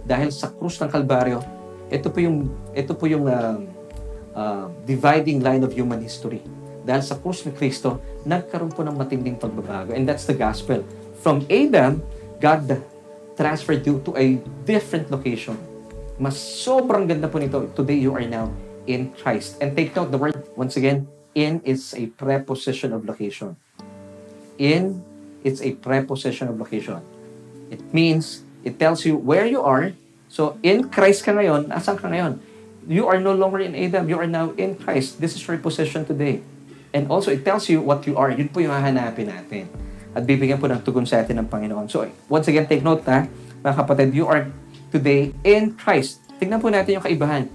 [0.04, 1.40] dahil sa krus ng Kalbaryo,
[1.88, 3.56] ito po yung, ito po yung uh,
[4.36, 6.44] uh, dividing line of human history.
[6.84, 9.92] Dahil sa krus ni Kristo, nagkaroon po ng matinding pagbabago.
[9.92, 10.84] And that's the gospel.
[11.20, 12.00] From Adam,
[12.40, 12.68] God
[13.36, 15.58] transferred you to a different location.
[16.20, 17.70] Mas sobrang ganda po nito.
[17.72, 18.52] Today, you are now
[18.84, 19.56] in Christ.
[19.60, 23.56] And take note, the word, once again, in is a preposition of location.
[24.60, 25.00] In,
[25.44, 27.00] it's a preposition of location.
[27.72, 29.96] It means, it tells you where you are.
[30.28, 32.38] So, in Christ ka ngayon, asan ka ngayon?
[32.84, 35.20] You are no longer in Adam, you are now in Christ.
[35.20, 36.42] This is your position today.
[36.92, 38.30] And also, it tells you what you are.
[38.30, 39.70] Yun po yung hahanapin natin.
[40.10, 41.86] At bibigyan po ng tugon sa atin ng Panginoon.
[41.86, 43.30] So, once again, take note ha,
[43.62, 44.50] mga kapatid, you are
[44.90, 46.24] today in Christ.
[46.42, 47.46] Tingnan po natin yung kaibahan.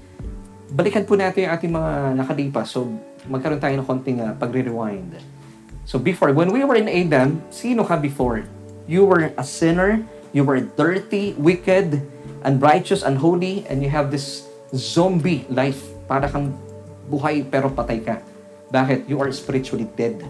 [0.71, 2.71] Balikan po natin yung ating mga nakalipas.
[2.71, 2.87] So,
[3.27, 5.19] magkaroon tayo ng konting uh, pagre-rewind.
[5.83, 8.47] So, before, when we were in Adam, sino ka before?
[8.85, 12.05] You were a sinner, you were dirty, wicked,
[12.45, 15.81] unrighteous, unholy, and you have this zombie life.
[16.05, 16.53] Para kang
[17.09, 18.21] buhay pero patay ka.
[18.69, 19.09] Bakit?
[19.09, 20.21] You are spiritually dead.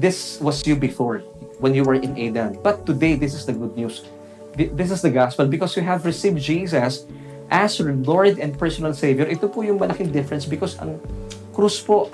[0.00, 1.22] This was you before,
[1.60, 2.58] when you were in Adam.
[2.64, 4.02] But today, this is the good news.
[4.56, 7.06] This is the gospel because you have received Jesus
[7.52, 9.28] as your Lord and personal Savior.
[9.28, 10.98] Ito po yung malaking difference because ang
[11.54, 12.10] krus po,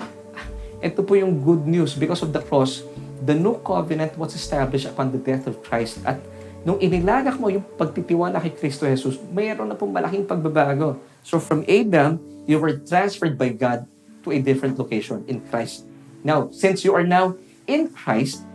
[0.83, 2.85] ito po yung good news because of the cross.
[3.25, 5.97] The new covenant was established upon the death of Christ.
[6.05, 6.21] At
[6.61, 11.01] nung inilagak mo yung pagtitiwala kay Kristo Jesus, mayroon na pong malaking pagbabago.
[11.25, 13.89] So from Adam, you were transferred by God
[14.23, 15.83] to a different location in Christ.
[16.23, 17.35] Now, since you are now
[17.67, 18.46] in Christ,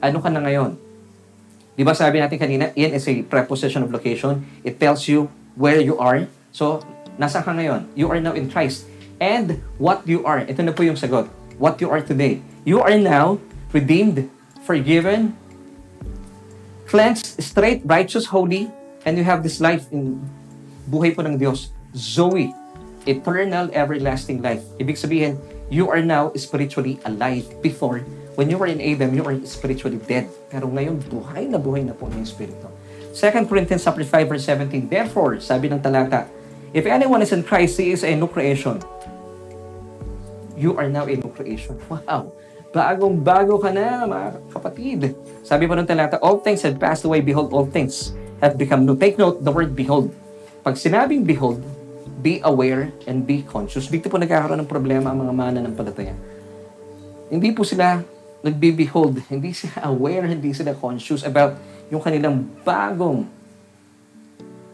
[0.00, 0.76] ano ka na ngayon?
[1.76, 4.44] Di ba sabi natin kanina, in is a preposition of location.
[4.64, 6.28] It tells you where you are.
[6.52, 6.84] So,
[7.16, 7.88] nasa ka ngayon?
[7.96, 8.84] You are now in Christ.
[9.20, 11.28] And what you are, ito na po yung sagot.
[11.60, 12.40] What you are today.
[12.64, 13.40] You are now
[13.72, 14.28] redeemed,
[14.64, 15.36] forgiven,
[16.88, 18.72] cleansed, straight, righteous, holy,
[19.04, 20.20] and you have this life in
[20.88, 21.72] buhay po ng Diyos.
[21.92, 22.52] Zoe,
[23.04, 24.64] eternal, everlasting life.
[24.80, 27.46] Ibig sabihin, you are now spiritually alive.
[27.62, 28.02] Before,
[28.34, 30.28] when you were in Adam, you are spiritually dead.
[30.50, 32.68] Pero ngayon, buhay na buhay na po ng Espiritu.
[33.10, 36.30] 2 Corinthians 5 verse 17, Therefore, sabi ng talata,
[36.70, 38.78] If anyone is in Christ, he is a new creation
[40.60, 41.80] you are now a new creation.
[41.88, 42.36] Wow!
[42.70, 45.00] Bagong-bago ka na, mga kapatid.
[45.42, 48.14] Sabi pa ng talata, all things have passed away, behold, all things
[48.44, 48.94] have become new.
[48.94, 50.12] Take note, the word behold.
[50.62, 51.64] Pag sinabing behold,
[52.20, 53.88] be aware and be conscious.
[53.88, 56.14] Dito po nagkakaroon ng problema ang mga mana ng palataya.
[57.32, 58.04] Hindi po sila
[58.40, 61.56] nagbe-behold, hindi sila aware, hindi sila conscious about
[61.90, 63.26] yung kanilang bagong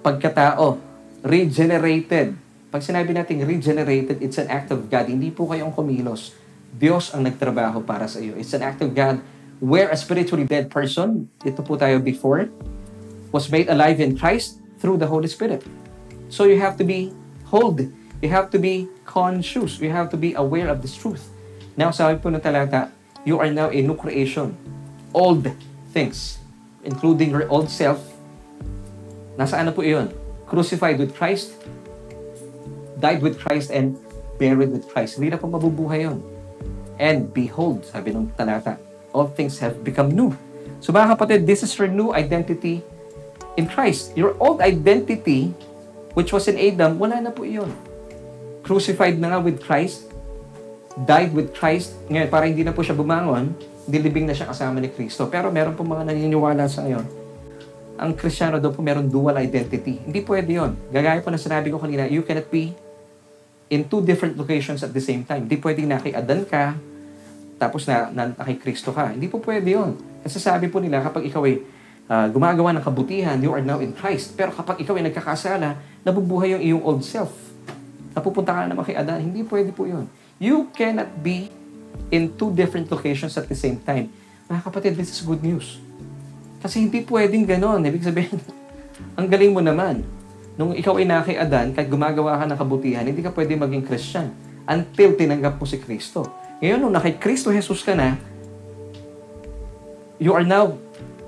[0.04, 0.78] pagkatao,
[1.26, 2.38] regenerated,
[2.70, 5.08] pag sinabi natin regenerated, it's an act of God.
[5.08, 6.36] Hindi po kayong kumilos.
[6.76, 8.36] Diyos ang nagtrabaho para sa iyo.
[8.36, 9.24] It's an act of God
[9.58, 12.52] where a spiritually dead person, ito po tayo before,
[13.32, 15.64] was made alive in Christ through the Holy Spirit.
[16.28, 17.16] So you have to be
[17.48, 17.80] hold.
[18.20, 19.80] You have to be conscious.
[19.80, 21.32] You have to be aware of this truth.
[21.76, 22.92] Now, sabi po ng talata,
[23.26, 24.54] you are now a new creation.
[25.10, 25.50] Old
[25.90, 26.38] things,
[26.86, 27.98] including your old self,
[29.34, 30.14] nasa ano po iyon?
[30.46, 31.58] Crucified with Christ,
[33.02, 33.98] died with Christ and
[34.38, 35.18] buried with Christ.
[35.18, 36.22] Hindi na po mabubuhay yon.
[37.02, 38.78] And behold, sabi ng talata,
[39.10, 40.32] all things have become new.
[40.78, 42.80] So mga kapatid, this is your new identity
[43.58, 44.14] in Christ.
[44.14, 45.50] Your old identity,
[46.14, 47.74] which was in Adam, wala na po iyon.
[48.62, 50.05] Crucified na nga with Christ,
[51.04, 51.92] died with Christ.
[52.08, 53.52] Ngayon, para hindi na po siya bumangon,
[53.84, 55.28] dilibing na siya kasama ni Kristo.
[55.28, 57.04] Pero meron po mga naniniwala sa ngayon.
[57.96, 60.00] Ang Kristiyano daw po meron dual identity.
[60.04, 60.72] Hindi pwede yon.
[60.92, 62.72] Gagaya po na sinabi ko kanina, you cannot be
[63.68, 65.48] in two different locations at the same time.
[65.48, 66.76] Hindi pwedeng na kay Adan ka,
[67.56, 69.16] tapos na, na, na kay Kristo ka.
[69.16, 69.96] Hindi po pwede yun.
[70.20, 71.64] Kasi sabi po nila, kapag ikaw ay
[72.08, 74.36] uh, gumagawa ng kabutihan, you are now in Christ.
[74.36, 77.32] Pero kapag ikaw ay nagkakasala, nabubuhay yung iyong old self.
[78.12, 79.24] Napupunta ka na naman kay Adan.
[79.24, 80.04] Hindi pwede po yun.
[80.36, 81.48] You cannot be
[82.12, 84.12] in two different locations at the same time.
[84.52, 85.80] Mga kapatid, this is good news.
[86.60, 87.80] Kasi hindi pwedeng ganon.
[87.80, 88.36] Ibig sabihin,
[89.18, 90.04] ang galing mo naman.
[90.56, 94.32] Nung ikaw ay nakiadan, kahit gumagawa ka ng kabutihan, hindi ka pwede maging Christian
[94.68, 96.28] until tinanggap mo si Kristo.
[96.60, 98.16] Ngayon, nung nakay Kristo Jesus ka na,
[100.16, 100.76] you are now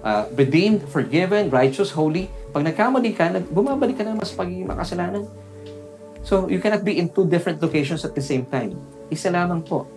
[0.01, 2.29] uh, redeemed, forgiven, righteous, holy.
[2.53, 5.29] Pag nagkamali ka, bumabalik ka na mas pagiging makasalanan.
[6.25, 8.77] So, you cannot be in two different locations at the same time.
[9.09, 9.89] Isa lamang po.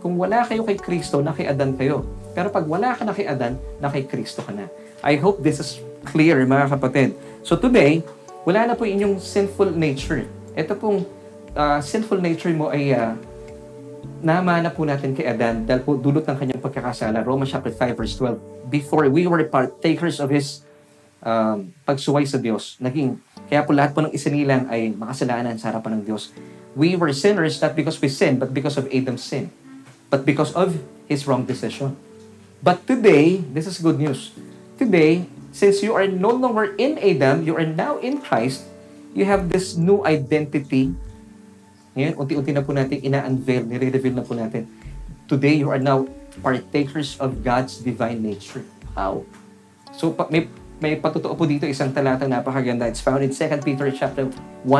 [0.00, 2.08] Kung wala kayo kay Kristo, na kay Adan kayo.
[2.32, 4.68] Pero pag wala ka na kay Adan, na kay Kristo ka na.
[5.04, 7.12] I hope this is clear, mga kapatid.
[7.44, 8.00] So today,
[8.48, 10.24] wala na po inyong sinful nature.
[10.56, 11.04] Ito pong
[11.52, 13.12] uh, sinful nature mo ay uh,
[14.20, 17.24] namana po natin kay Adan dahil po dulot ng kanyang pagkakasala.
[17.24, 18.72] Romans chapter 5 verse 12.
[18.72, 20.64] Before we were partakers of His
[21.24, 26.00] um, pagsuway sa Diyos, naging, kaya po lahat po ng isinilang ay makasalanan sa harapan
[26.00, 26.32] ng Diyos.
[26.76, 29.50] We were sinners not because we sinned, but because of Adam's sin.
[30.10, 31.96] But because of his wrong decision.
[32.62, 34.30] But today, this is good news.
[34.78, 38.66] Today, since you are no longer in Adam, you are now in Christ,
[39.14, 40.94] you have this new identity
[41.90, 44.66] ngayon, unti-unti na po natin ina-unveil, nire-reveal na po natin.
[45.26, 46.06] Today, you are now
[46.38, 48.62] partakers of God's divine nature.
[48.94, 49.26] Wow!
[49.90, 50.46] So, may,
[50.78, 52.86] may patutuo po dito isang talatang napakaganda.
[52.86, 54.70] It's found in 2 Peter chapter 1,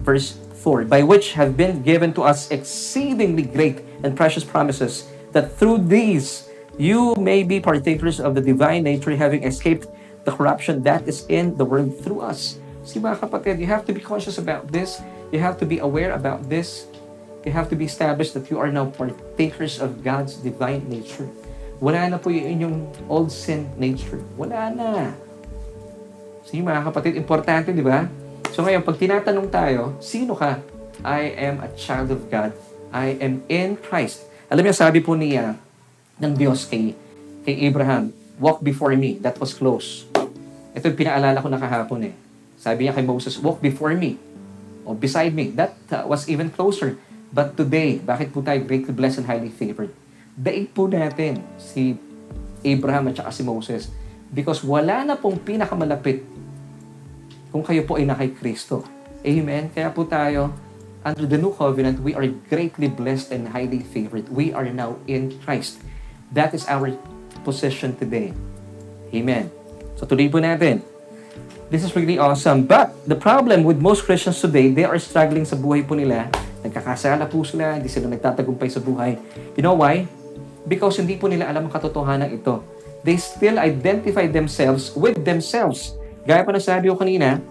[0.00, 5.52] verse 4, by which have been given to us exceedingly great and precious promises, that
[5.56, 9.86] through these you may be partakers of the divine nature, having escaped
[10.24, 12.58] the corruption that is in the world through us.
[12.84, 15.02] See mga kapatid, you have to be conscious about this
[15.32, 16.84] You have to be aware about this.
[17.48, 21.26] You have to be established that you are now partakers of God's divine nature.
[21.80, 22.76] Wala na po yung inyong
[23.08, 24.20] old sin nature.
[24.36, 25.16] Wala na.
[26.44, 28.06] Sige mga kapatid, importante, di ba?
[28.52, 30.60] So ngayon, pag tinatanong tayo, sino ka?
[31.00, 32.52] I am a child of God.
[32.92, 34.28] I am in Christ.
[34.52, 35.56] Alam niyo, sabi po niya
[36.20, 36.92] ng Diyos kay,
[37.48, 39.16] kay Abraham, walk before me.
[39.24, 40.04] That was close.
[40.76, 42.14] Ito yung pinaalala ko na kahapon eh.
[42.60, 44.20] Sabi niya kay Moses, walk before me
[44.84, 45.48] o beside me.
[45.56, 47.00] That uh, was even closer.
[47.32, 49.96] But today, bakit po tayo greatly blessed and highly favored?
[50.36, 51.96] Daig po natin si
[52.60, 53.88] Abraham at saka si Moses.
[54.28, 56.20] Because wala na pong pinakamalapit
[57.52, 58.82] kung kayo po ay na kay Kristo.
[59.22, 59.68] Amen?
[59.70, 60.50] Kaya po tayo,
[61.04, 64.26] under the new covenant, we are greatly blessed and highly favored.
[64.32, 65.84] We are now in Christ.
[66.32, 66.96] That is our
[67.44, 68.32] position today.
[69.12, 69.52] Amen.
[70.00, 70.80] So tuloy po natin.
[71.68, 72.64] This is really awesome.
[72.64, 76.32] But the problem with most Christians today, they are struggling sa buhay po nila.
[76.64, 79.20] Nagkakasala po sila, hindi sila nagtatagumpay sa buhay.
[79.56, 80.08] You know why?
[80.64, 82.64] Because hindi po nila alam ang katotohanan ito.
[83.02, 85.96] They still identify themselves with themselves.
[86.22, 87.42] Gaya pa na sabi ko kanina,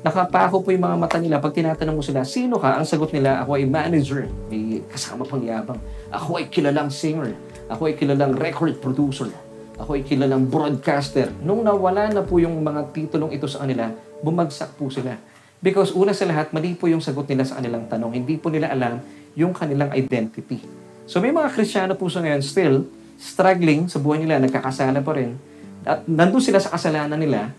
[0.00, 2.80] nakapako po yung mga mata nila pag tinatanong mo sila, sino ka?
[2.80, 5.80] Ang sagot nila, ako ay manager, may kasama pang yabang.
[6.08, 7.36] Ako ay kilalang singer.
[7.66, 9.28] Ako ay kilalang record producer
[9.76, 11.28] ako ay kilalang broadcaster.
[11.44, 13.92] Nung nawala na po yung mga titulong ito sa kanila,
[14.24, 15.20] bumagsak po sila.
[15.60, 18.16] Because una sa lahat, mali po yung sagot nila sa kanilang tanong.
[18.16, 19.04] Hindi po nila alam
[19.36, 20.64] yung kanilang identity.
[21.04, 22.88] So may mga Kristiyano po sa ngayon still
[23.20, 25.36] struggling sa buhay nila, nagkakasala pa rin.
[25.84, 27.52] At nandun sila sa kasalanan nila.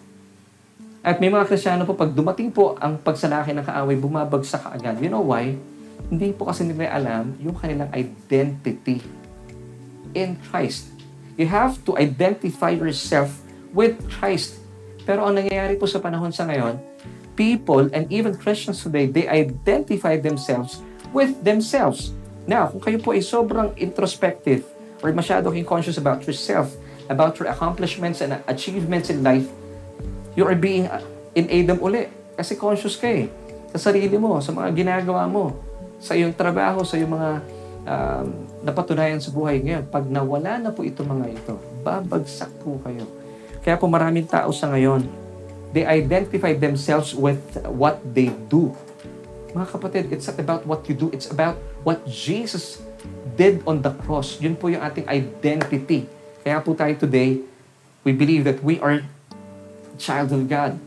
[1.07, 4.99] At may mga Kristiyano po, pag dumating po ang pagsalaki ng kaaway, bumabagsak agad.
[4.99, 5.55] You know why?
[6.11, 8.99] Hindi po kasi nila alam yung kanilang identity
[10.11, 10.91] in Christ.
[11.39, 13.39] You have to identify yourself
[13.71, 14.59] with Christ.
[15.07, 16.75] Pero ang nangyayari po sa panahon sa ngayon,
[17.39, 20.83] people and even Christians today, they identify themselves
[21.15, 22.11] with themselves.
[22.43, 24.67] Now, kung kayo po ay sobrang introspective
[24.99, 26.75] or masyado kayong conscious about yourself,
[27.07, 29.47] about your accomplishments and achievements in life,
[30.37, 30.85] you are being
[31.33, 32.05] in Adam uli.
[32.37, 33.25] Kasi conscious ka eh.
[33.73, 35.57] Sa sarili mo, sa mga ginagawa mo,
[35.97, 37.29] sa iyong trabaho, sa iyong mga
[37.89, 38.25] um,
[38.61, 43.09] napatunayan sa buhay ngayon, pag nawala na po ito mga ito, babagsak po kayo.
[43.65, 45.09] Kaya po maraming tao sa ngayon,
[45.73, 47.41] they identify themselves with
[47.73, 48.71] what they do.
[49.57, 52.77] Mga kapatid, it's not about what you do, it's about what Jesus
[53.33, 54.37] did on the cross.
[54.37, 56.05] Yun po yung ating identity.
[56.45, 57.41] Kaya po tayo today,
[58.05, 59.01] we believe that we are
[59.97, 60.77] child of God.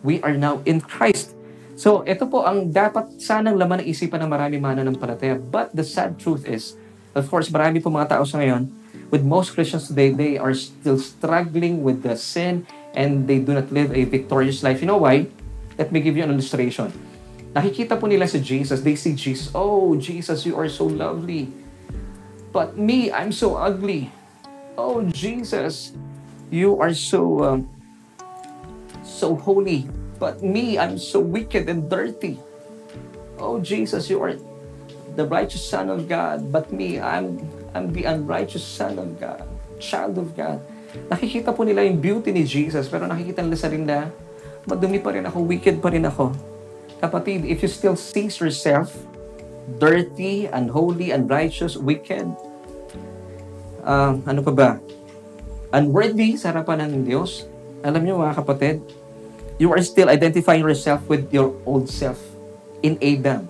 [0.00, 1.36] We are now in Christ.
[1.80, 5.40] So, ito po ang dapat sanang laman ng isipan ng marami mananampalataya.
[5.40, 6.76] But the sad truth is,
[7.16, 8.68] of course, marami po mga tao sa ngayon,
[9.08, 13.72] with most Christians today, they are still struggling with the sin and they do not
[13.72, 14.84] live a victorious life.
[14.84, 15.26] You know why?
[15.80, 16.92] Let me give you an illustration.
[17.56, 18.84] Nakikita po nila si Jesus.
[18.84, 19.50] They see Jesus.
[19.56, 21.50] Oh, Jesus, you are so lovely.
[22.52, 24.12] But me, I'm so ugly.
[24.78, 25.96] Oh, Jesus,
[26.52, 27.58] you are so um,
[29.10, 29.90] so holy.
[30.22, 32.38] But me, I'm so wicked and dirty.
[33.40, 34.38] Oh, Jesus, you are
[35.18, 36.52] the righteous Son of God.
[36.54, 37.42] But me, I'm,
[37.74, 39.42] I'm the unrighteous Son of God,
[39.82, 40.62] child of God.
[41.10, 44.10] Nakikita po nila yung beauty ni Jesus, pero nakikita nila sa rin na,
[44.66, 46.34] madumi pa rin ako, wicked pa rin ako.
[47.00, 48.92] Kapatid, if you still see yourself
[49.78, 52.26] dirty, unholy, unrighteous, wicked,
[53.86, 54.70] uh, ano pa ba?
[55.70, 57.46] Unworthy sa harapan ng Diyos,
[57.80, 58.82] alam niyo mga kapatid,
[59.60, 62.16] you are still identifying yourself with your old self
[62.80, 63.44] in Adam.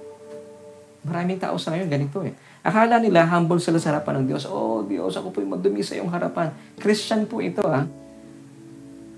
[1.07, 2.35] Maraming tao sa ngayon ganito eh.
[2.67, 4.45] Akala nila humble sila sa harapan ng Diyos.
[4.51, 6.51] Oh, Diyos, ako po yung madumi sa iyong harapan.
[6.77, 7.87] Christian po ito, ah.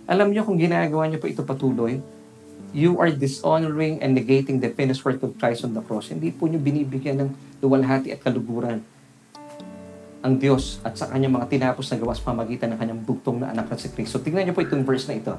[0.06, 1.98] Alam niyo kung ginagawa niyo po ito patuloy,
[2.76, 6.12] you are dishonoring and negating the finished work of Christ on the cross.
[6.12, 7.30] Hindi po niyo binibigyan ng
[7.64, 8.84] luwalhati at kaluguran
[10.22, 13.74] ang Diyos at sa kanyang mga tinapos na gawas pamagitan ng kanyang bugtong na anak
[13.74, 14.22] na si Kristo.
[14.22, 15.34] Tingnan niyo po itong verse na ito.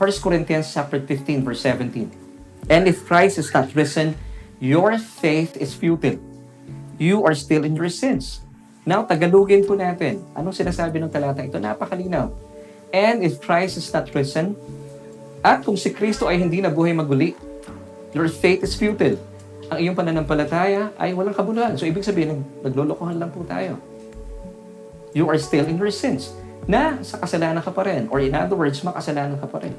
[0.00, 2.08] 1 Corinthians chapter 15 verse 17.
[2.72, 4.16] And if Christ is not risen,
[4.56, 6.16] your faith is futile.
[6.96, 8.40] You are still in your sins.
[8.88, 10.24] Now, tagalugin po natin.
[10.32, 11.60] Anong sinasabi ng talata ito?
[11.60, 12.32] Napakalinaw.
[12.96, 14.56] And if Christ is not risen,
[15.44, 17.36] at kung si Kristo ay hindi nabuhay maguli,
[18.16, 19.20] your faith is futile.
[19.68, 21.76] Ang iyong pananampalataya ay walang kabuluhan.
[21.76, 23.76] So, ibig sabihin, naglolokohan lang po tayo
[25.14, 26.30] you are still in your sins
[26.68, 28.08] na sa kasalanan ka pa rin.
[28.12, 29.72] Or in other words, makasalanan ka pa rin.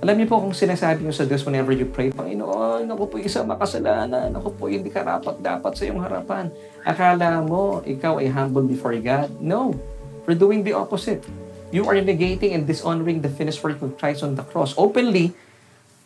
[0.00, 3.44] Alam niyo po kung sinasabi niyo sa Diyos whenever you pray, Panginoon, ako po isa
[3.44, 6.48] makasalanan, ako po hindi karapat dapat sa iyong harapan.
[6.88, 9.28] Akala mo, ikaw ay humble before God?
[9.36, 9.76] No.
[10.24, 11.20] We're doing the opposite.
[11.68, 14.72] You are negating and dishonoring the finished work of Christ on the cross.
[14.80, 15.36] Openly,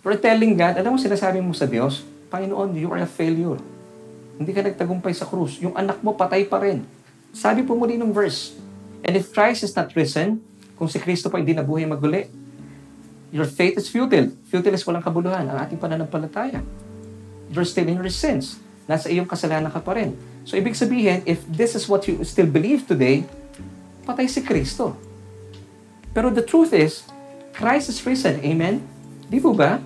[0.03, 2.03] we're telling God, alam mo sinasabi mo sa Diyos,
[2.35, 3.63] Panginoon, you are a failure.
[4.35, 5.63] Hindi ka nagtagumpay sa krus.
[5.63, 6.83] Yung anak mo, patay pa rin.
[7.31, 8.59] Sabi po muli ng verse,
[9.05, 10.41] And if Christ is not risen,
[10.75, 12.27] kung si Kristo pa hindi nabuhay maguli,
[13.29, 14.33] your faith is futile.
[14.49, 16.65] Futile is walang kabuluhan, ang ating pananampalataya.
[17.53, 18.57] You're still in your sins.
[18.89, 20.17] Nasa iyong kasalanan ka pa rin.
[20.49, 23.29] So, ibig sabihin, if this is what you still believe today,
[24.09, 24.97] patay si Kristo.
[26.17, 27.05] Pero the truth is,
[27.53, 28.41] Christ is risen.
[28.41, 28.81] Amen?
[29.29, 29.81] Di po ba?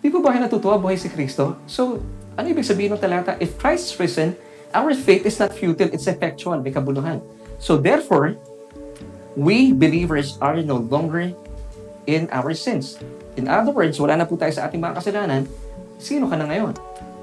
[0.00, 1.58] Di po ba kayo natutuwa buhay si Kristo?
[1.66, 1.98] So,
[2.38, 3.34] ano ibig sabihin ng talata?
[3.42, 4.30] If Christ is risen,
[4.76, 7.24] Our faith is not futile, it's effectual, may kabuluhan.
[7.58, 8.36] So therefore,
[9.36, 11.32] we believers are no longer
[12.08, 12.96] in our sins.
[13.36, 15.42] In other words, wala na po tayo sa ating mga kasalanan.
[16.00, 16.72] Sino ka na ngayon?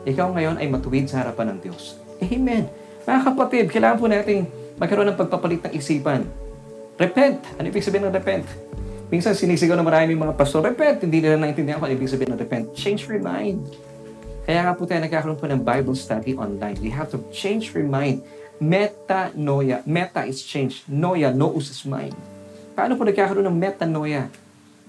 [0.04, 1.98] Ikaw ngayon ay matuwid sa harapan ng Diyos.
[2.22, 2.70] Amen.
[3.04, 4.46] Mga kapatid, kailangan po natin
[4.78, 6.28] magkaroon ng pagpapalit ng isipan.
[7.00, 7.42] Repent.
[7.58, 8.46] Ano ibig sabihin ng repent?
[9.10, 11.02] Minsan sinisigaw na maraming mga pastor, repent.
[11.02, 12.66] Hindi nila naintindihan kung ano ibig sabihin ng repent.
[12.78, 13.62] Change your mind.
[14.44, 16.76] Kaya nga po tayo nagkakaroon po ng Bible study online.
[16.84, 18.22] We have to change your mind.
[18.64, 19.84] Metanoia.
[19.84, 20.88] Meta is change.
[20.88, 22.16] Noia, nous is mind.
[22.72, 24.32] Paano po nagkakaroon ng metanoia?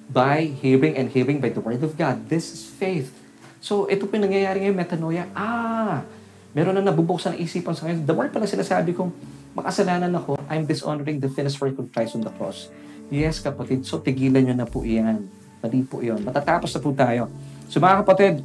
[0.06, 2.30] By hearing and hearing by the Word of God.
[2.30, 3.10] This is faith.
[3.58, 5.26] So, ito po yung nangyayari ngayon, metanoia.
[5.34, 6.06] Ah,
[6.54, 8.06] meron na nabubuksan ang isipan sa ngayon.
[8.06, 9.10] The word pala sinasabi kong,
[9.56, 12.68] makasalanan ako, I'm dishonoring the finished work of Christ on the cross.
[13.08, 13.88] Yes, kapatid.
[13.88, 15.24] So, tigilan nyo na po iyan.
[15.64, 16.20] Mali po iyon.
[16.20, 17.32] Matatapos na po tayo.
[17.72, 18.44] So, mga kapatid,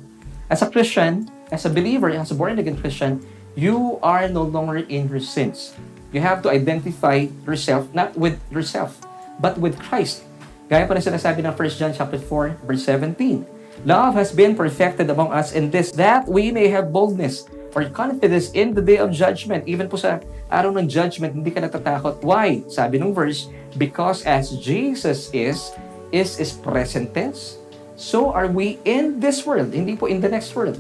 [0.50, 3.22] As a Christian, as a believer, as a born-again Christian,
[3.56, 5.74] you are no longer in your sins.
[6.12, 8.98] You have to identify yourself, not with yourself,
[9.40, 10.26] but with Christ.
[10.70, 13.46] Gaya pa rin sinasabi ng 1 John chapter 4, verse 17.
[13.86, 18.52] Love has been perfected among us in this, that we may have boldness or confidence
[18.52, 19.64] in the day of judgment.
[19.70, 22.22] Even po sa araw ng judgment, hindi ka natatakot.
[22.26, 22.66] Why?
[22.68, 25.72] Sabi ng verse, because as Jesus is,
[26.10, 27.60] is is present tense
[28.00, 30.80] so are we in this world, hindi po in the next world.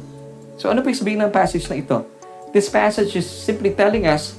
[0.55, 2.07] So ano po yung sabihin ng passage na ito?
[2.49, 4.33] This passage is simply telling us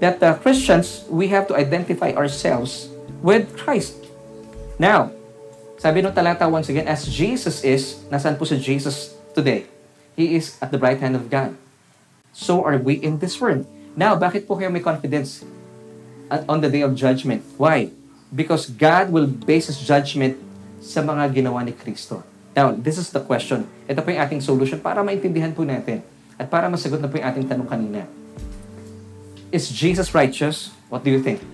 [0.00, 2.88] that uh, Christians, we have to identify ourselves
[3.20, 4.00] with Christ.
[4.80, 5.12] Now,
[5.76, 9.68] sabi ng talata once again, as Jesus is, nasan po si Jesus today?
[10.16, 11.52] He is at the right hand of God.
[12.32, 13.68] So are we in this world.
[13.92, 15.44] Now, bakit po kayo may confidence
[16.48, 17.44] on the day of judgment?
[17.60, 17.92] Why?
[18.32, 20.40] Because God will base His judgment
[20.80, 22.24] sa mga ginawa ni Kristo.
[22.56, 23.68] Now, this is the question.
[23.84, 26.00] Ito po yung ating solution para maintindihan po natin
[26.40, 28.08] at para masagot na po yung ating tanong kanina.
[29.52, 30.72] Is Jesus righteous?
[30.88, 31.44] What do you think?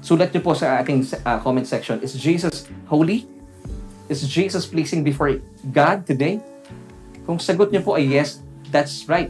[0.00, 2.00] Sulat niyo po sa ating uh, comment section.
[2.00, 3.28] Is Jesus holy?
[4.08, 5.36] Is Jesus pleasing before
[5.68, 6.40] God today?
[7.28, 8.40] Kung sagot niyo po ay yes,
[8.72, 9.28] that's right.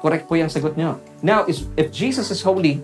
[0.00, 0.96] Correct po yung sagot niyo.
[1.20, 2.80] Now, is, if Jesus is holy,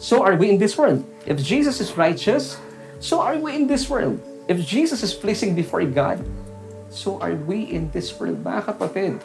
[0.00, 1.04] so are we in this world.
[1.28, 2.56] If Jesus is righteous,
[2.96, 4.16] so are we in this world.
[4.48, 6.24] If Jesus is pleasing before God,
[6.88, 9.20] so are we in this world, mga kapatid.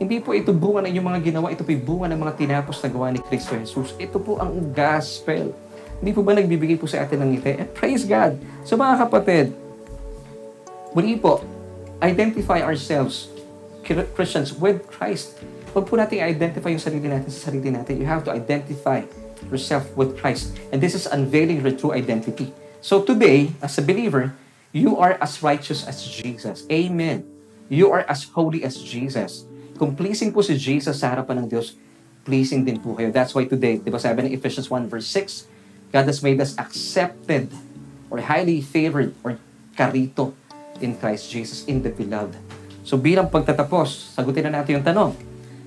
[0.00, 2.88] Hindi po ito bunga ng inyong mga ginawa, ito po bunga ng mga tinapos na
[2.88, 3.92] gawa ni Kristo Jesus.
[4.00, 5.52] Ito po ang gospel.
[6.00, 7.52] Hindi po ba nagbibigay po sa atin ng ngiti?
[7.60, 8.40] And praise God.
[8.64, 9.52] So mga kapatid,
[10.96, 11.44] muli po,
[12.00, 13.28] identify ourselves,
[14.16, 15.36] Christians, with Christ.
[15.76, 18.00] Huwag po natin identify yung sarili natin sa sarili natin.
[18.00, 19.04] You have to identify
[19.52, 20.56] yourself with Christ.
[20.72, 22.56] And this is unveiling your true identity.
[22.80, 24.32] So today, as a believer,
[24.70, 26.62] You are as righteous as Jesus.
[26.70, 27.26] Amen.
[27.66, 29.42] You are as holy as Jesus.
[29.80, 31.72] Kung pleasing po si Jesus sa harapan ng Diyos,
[32.28, 33.08] pleasing din po kayo.
[33.08, 35.48] That's why today, di ba sabi ng Ephesians 1 verse 6,
[35.88, 37.48] God has made us accepted
[38.12, 39.40] or highly favored or
[39.72, 40.36] karito
[40.84, 42.36] in Christ Jesus in the beloved.
[42.84, 45.16] So bilang pagtatapos, sagutin na natin yung tanong.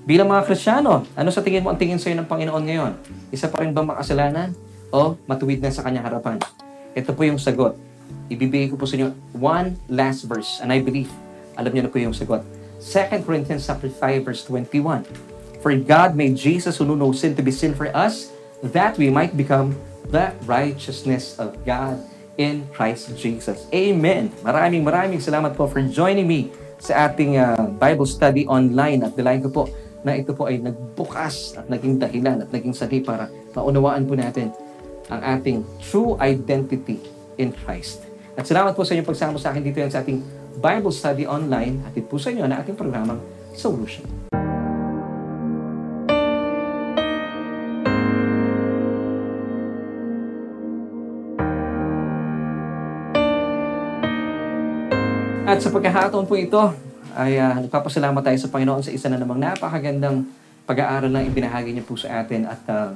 [0.06, 2.92] Bilang mga Kristiyano, ano sa tingin mo ang tingin sa'yo ng Panginoon ngayon?
[3.34, 4.54] Isa pa rin ba makasalanan?
[4.94, 6.38] O matuwid na sa kanyang harapan?
[6.94, 7.74] Ito po yung sagot.
[8.30, 10.62] Ibibigay ko po sa inyo one last verse.
[10.62, 11.10] And I believe,
[11.58, 12.46] alam niyo na po yung sagot.
[12.84, 15.08] 2 Corinthians chapter 5 verse 21.
[15.64, 18.28] For God made Jesus who knew no sin to be sin for us,
[18.60, 19.72] that we might become
[20.12, 21.96] the righteousness of God
[22.36, 23.64] in Christ Jesus.
[23.72, 24.28] Amen.
[24.44, 29.00] Maraming maraming salamat po for joining me sa ating uh, Bible study online.
[29.00, 29.64] At dalayan ko po
[30.04, 34.52] na ito po ay nagbukas at naging dahilan at naging sali para maunawaan po natin
[35.08, 37.00] ang ating true identity
[37.40, 38.04] in Christ.
[38.36, 41.82] At salamat po sa inyong pagsama sa akin dito yan sa ating Bible study online.
[41.82, 43.18] Hatid po sa inyo na ating programang
[43.54, 44.06] Solution.
[55.44, 56.58] At sa pagkakataon po ito,
[57.14, 60.26] ay uh, nagpapasalamat tayo sa Panginoon sa isa na namang napakagandang
[60.66, 62.50] pag-aaral na ibinahagi niya po sa atin.
[62.50, 62.90] At uh,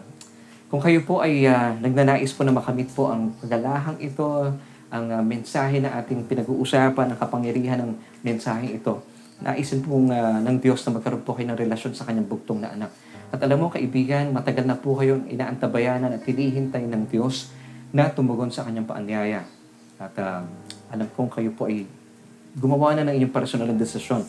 [0.67, 4.51] kung kayo po ay uh, nagnanais po na makamit po ang pagalahang ito,
[4.89, 7.91] ang uh, mensahe na ating pinag-uusapan, ang kapangyarihan ng
[8.25, 9.05] mensaheng ito,
[9.45, 12.73] naisin pong uh, ng Diyos na magkaroon po kayo ng relasyon sa kanyang bugtong na
[12.73, 12.91] anak.
[13.29, 17.53] At alam mo, kaibigan, matagal na po kayong inaantabayanan at hinihintay ng Diyos
[17.93, 19.45] na tumugon sa kanyang paanyaya.
[20.01, 20.43] At uh,
[20.89, 21.85] alam kong kayo po ay
[22.57, 24.25] gumawa na ng inyong personal na desisyon.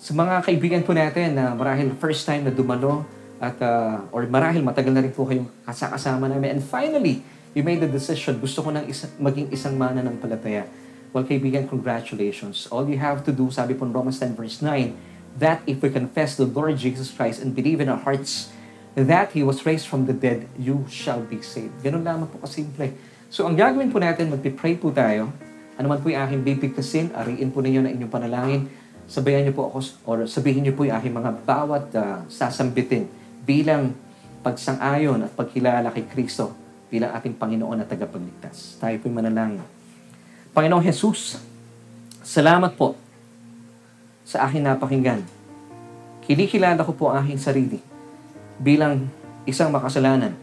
[0.00, 3.06] Sa mga kaibigan po natin na marahil first time na dumalo
[3.38, 7.22] at uh, or marahil matagal na rin po kayong kasakasama namin and finally,
[7.54, 10.66] you made the decision, gusto ko nang isa, maging isang mana ng palataya.
[11.10, 12.70] Well, kaibigan, congratulations.
[12.70, 16.38] All you have to do, sabi po Romans 10 verse 9, that if we confess
[16.38, 18.54] the Lord Jesus Christ and believe in our hearts
[18.94, 21.74] that He was raised from the dead, you shall be saved.
[21.82, 22.94] Ganun lamang po kasimple.
[23.30, 25.34] So, ang gagawin po natin, magpipray po tayo
[25.80, 28.68] ano man po yung aking bibigkasin, ariin po ninyo na inyong panalangin.
[29.08, 33.08] Sabayan niyo po ako, or sabihin niyo po yung aking mga bawat uh, sasambitin
[33.48, 33.96] bilang
[34.44, 36.52] pagsang-ayon at pagkilala kay Kristo
[36.90, 38.76] bilang ating Panginoon at tagapagligtas.
[38.82, 39.62] Tayo po'y manalangin.
[40.50, 41.38] Panginoong Jesus,
[42.26, 42.98] salamat po
[44.26, 45.22] sa aking napakinggan.
[46.26, 47.78] Kinikilala ko po ang aking sarili
[48.58, 49.06] bilang
[49.46, 50.34] isang makasalanan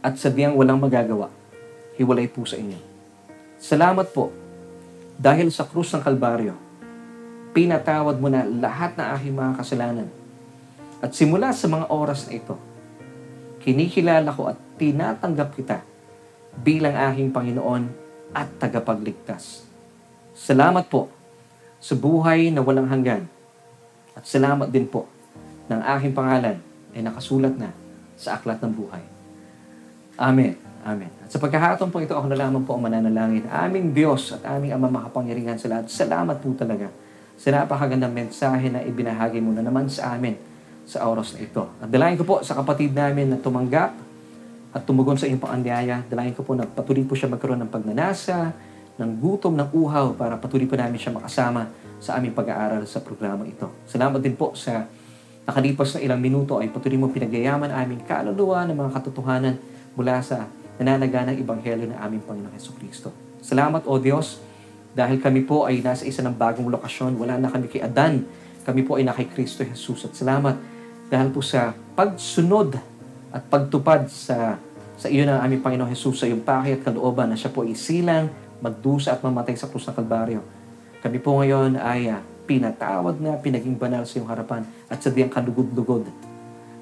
[0.00, 1.28] at sabiang walang magagawa.
[1.98, 2.78] Hiwalay po sa inyo.
[3.58, 4.30] Salamat po
[5.18, 6.54] dahil sa krus ng Kalbaryo,
[7.56, 10.08] pinatawad mo na lahat na aking mga kasalanan.
[11.00, 12.54] At simula sa mga oras na ito,
[13.64, 15.82] kinikilala ko at tinatanggap kita
[16.60, 17.88] bilang aking Panginoon
[18.32, 19.64] at tagapagligtas.
[20.36, 21.08] Salamat po
[21.80, 23.28] sa buhay na walang hanggan.
[24.16, 25.08] At salamat din po
[25.68, 26.56] ng aking pangalan
[26.96, 27.72] ay nakasulat na
[28.16, 29.04] sa aklat ng buhay.
[30.16, 30.56] Amen.
[30.86, 31.10] Amen.
[31.20, 33.50] At sa pagkakataon po ito, ako na lamang po ang mananalangin.
[33.50, 35.90] Aming Diyos at aming Ama makapangyarihan sa lahat.
[35.90, 36.88] Salamat po talaga
[37.36, 40.38] sa napakagandang mensahe na ibinahagi mo na naman sa amin
[40.86, 41.66] sa oras na ito.
[41.82, 44.05] At dalayan ko po sa kapatid namin na tumanggap
[44.74, 46.06] at tumugon sa iyong pangandiyaya.
[46.06, 48.54] Dalayan ko po na patuloy po siya magkaroon ng pagnanasa,
[48.96, 51.68] ng gutom, ng uhaw para patuloy po namin siya makasama
[52.00, 53.68] sa aming pag-aaral sa programa ito.
[53.84, 54.88] Salamat din po sa
[55.46, 59.54] nakalipas na ilang minuto ay patuloy mo pinagayaman aming kaluluwa ng mga katotohanan
[59.96, 63.08] mula sa nananaganang Ebanghelyo ng aming Panginoong Heso Kristo.
[63.40, 64.42] Salamat, O Diyos,
[64.96, 67.20] dahil kami po ay nasa isa ng bagong lokasyon.
[67.20, 68.24] Wala na kami kay Adan.
[68.64, 70.08] Kami po ay na kay Kristo Jesus.
[70.08, 70.56] At salamat
[71.12, 72.95] dahil po sa pagsunod
[73.36, 74.56] at pagtupad sa
[74.96, 78.32] sa iyo ng aming Panginoong Jesus sa iyong paki at kalooban na siya po isilang,
[78.64, 80.40] magdusa at mamatay sa krus ng Kalbaryo.
[81.04, 82.16] Kami po ngayon ay uh,
[82.48, 86.08] pinatawad na, pinaging banal sa iyong harapan at sa diyang kalugod-lugod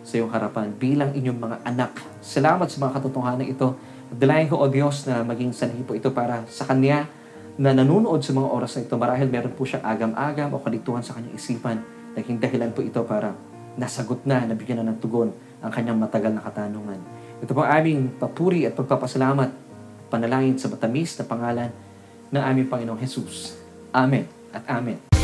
[0.07, 1.91] sa iyong harapan bilang inyong mga anak.
[2.23, 3.75] Salamat sa mga katotohanan ito.
[4.15, 7.11] Dalayan ko, O Diyos, na maging sanhi po ito para sa Kanya
[7.59, 8.95] na nanunood sa mga oras na ito.
[8.95, 11.83] Marahil meron po siyang agam-agam o kalituhan sa kanyang isipan.
[12.15, 13.35] Naging dahilan po ito para
[13.75, 15.35] nasagot na, nabigyan na ng tugon
[15.65, 17.01] ang kanyang matagal na katanungan.
[17.41, 19.51] Ito po aming papuri at pagpapasalamat
[20.13, 21.71] panalangin sa matamis na pangalan
[22.29, 23.57] ng aming Panginoong Jesus.
[23.91, 25.24] Amen at Amen.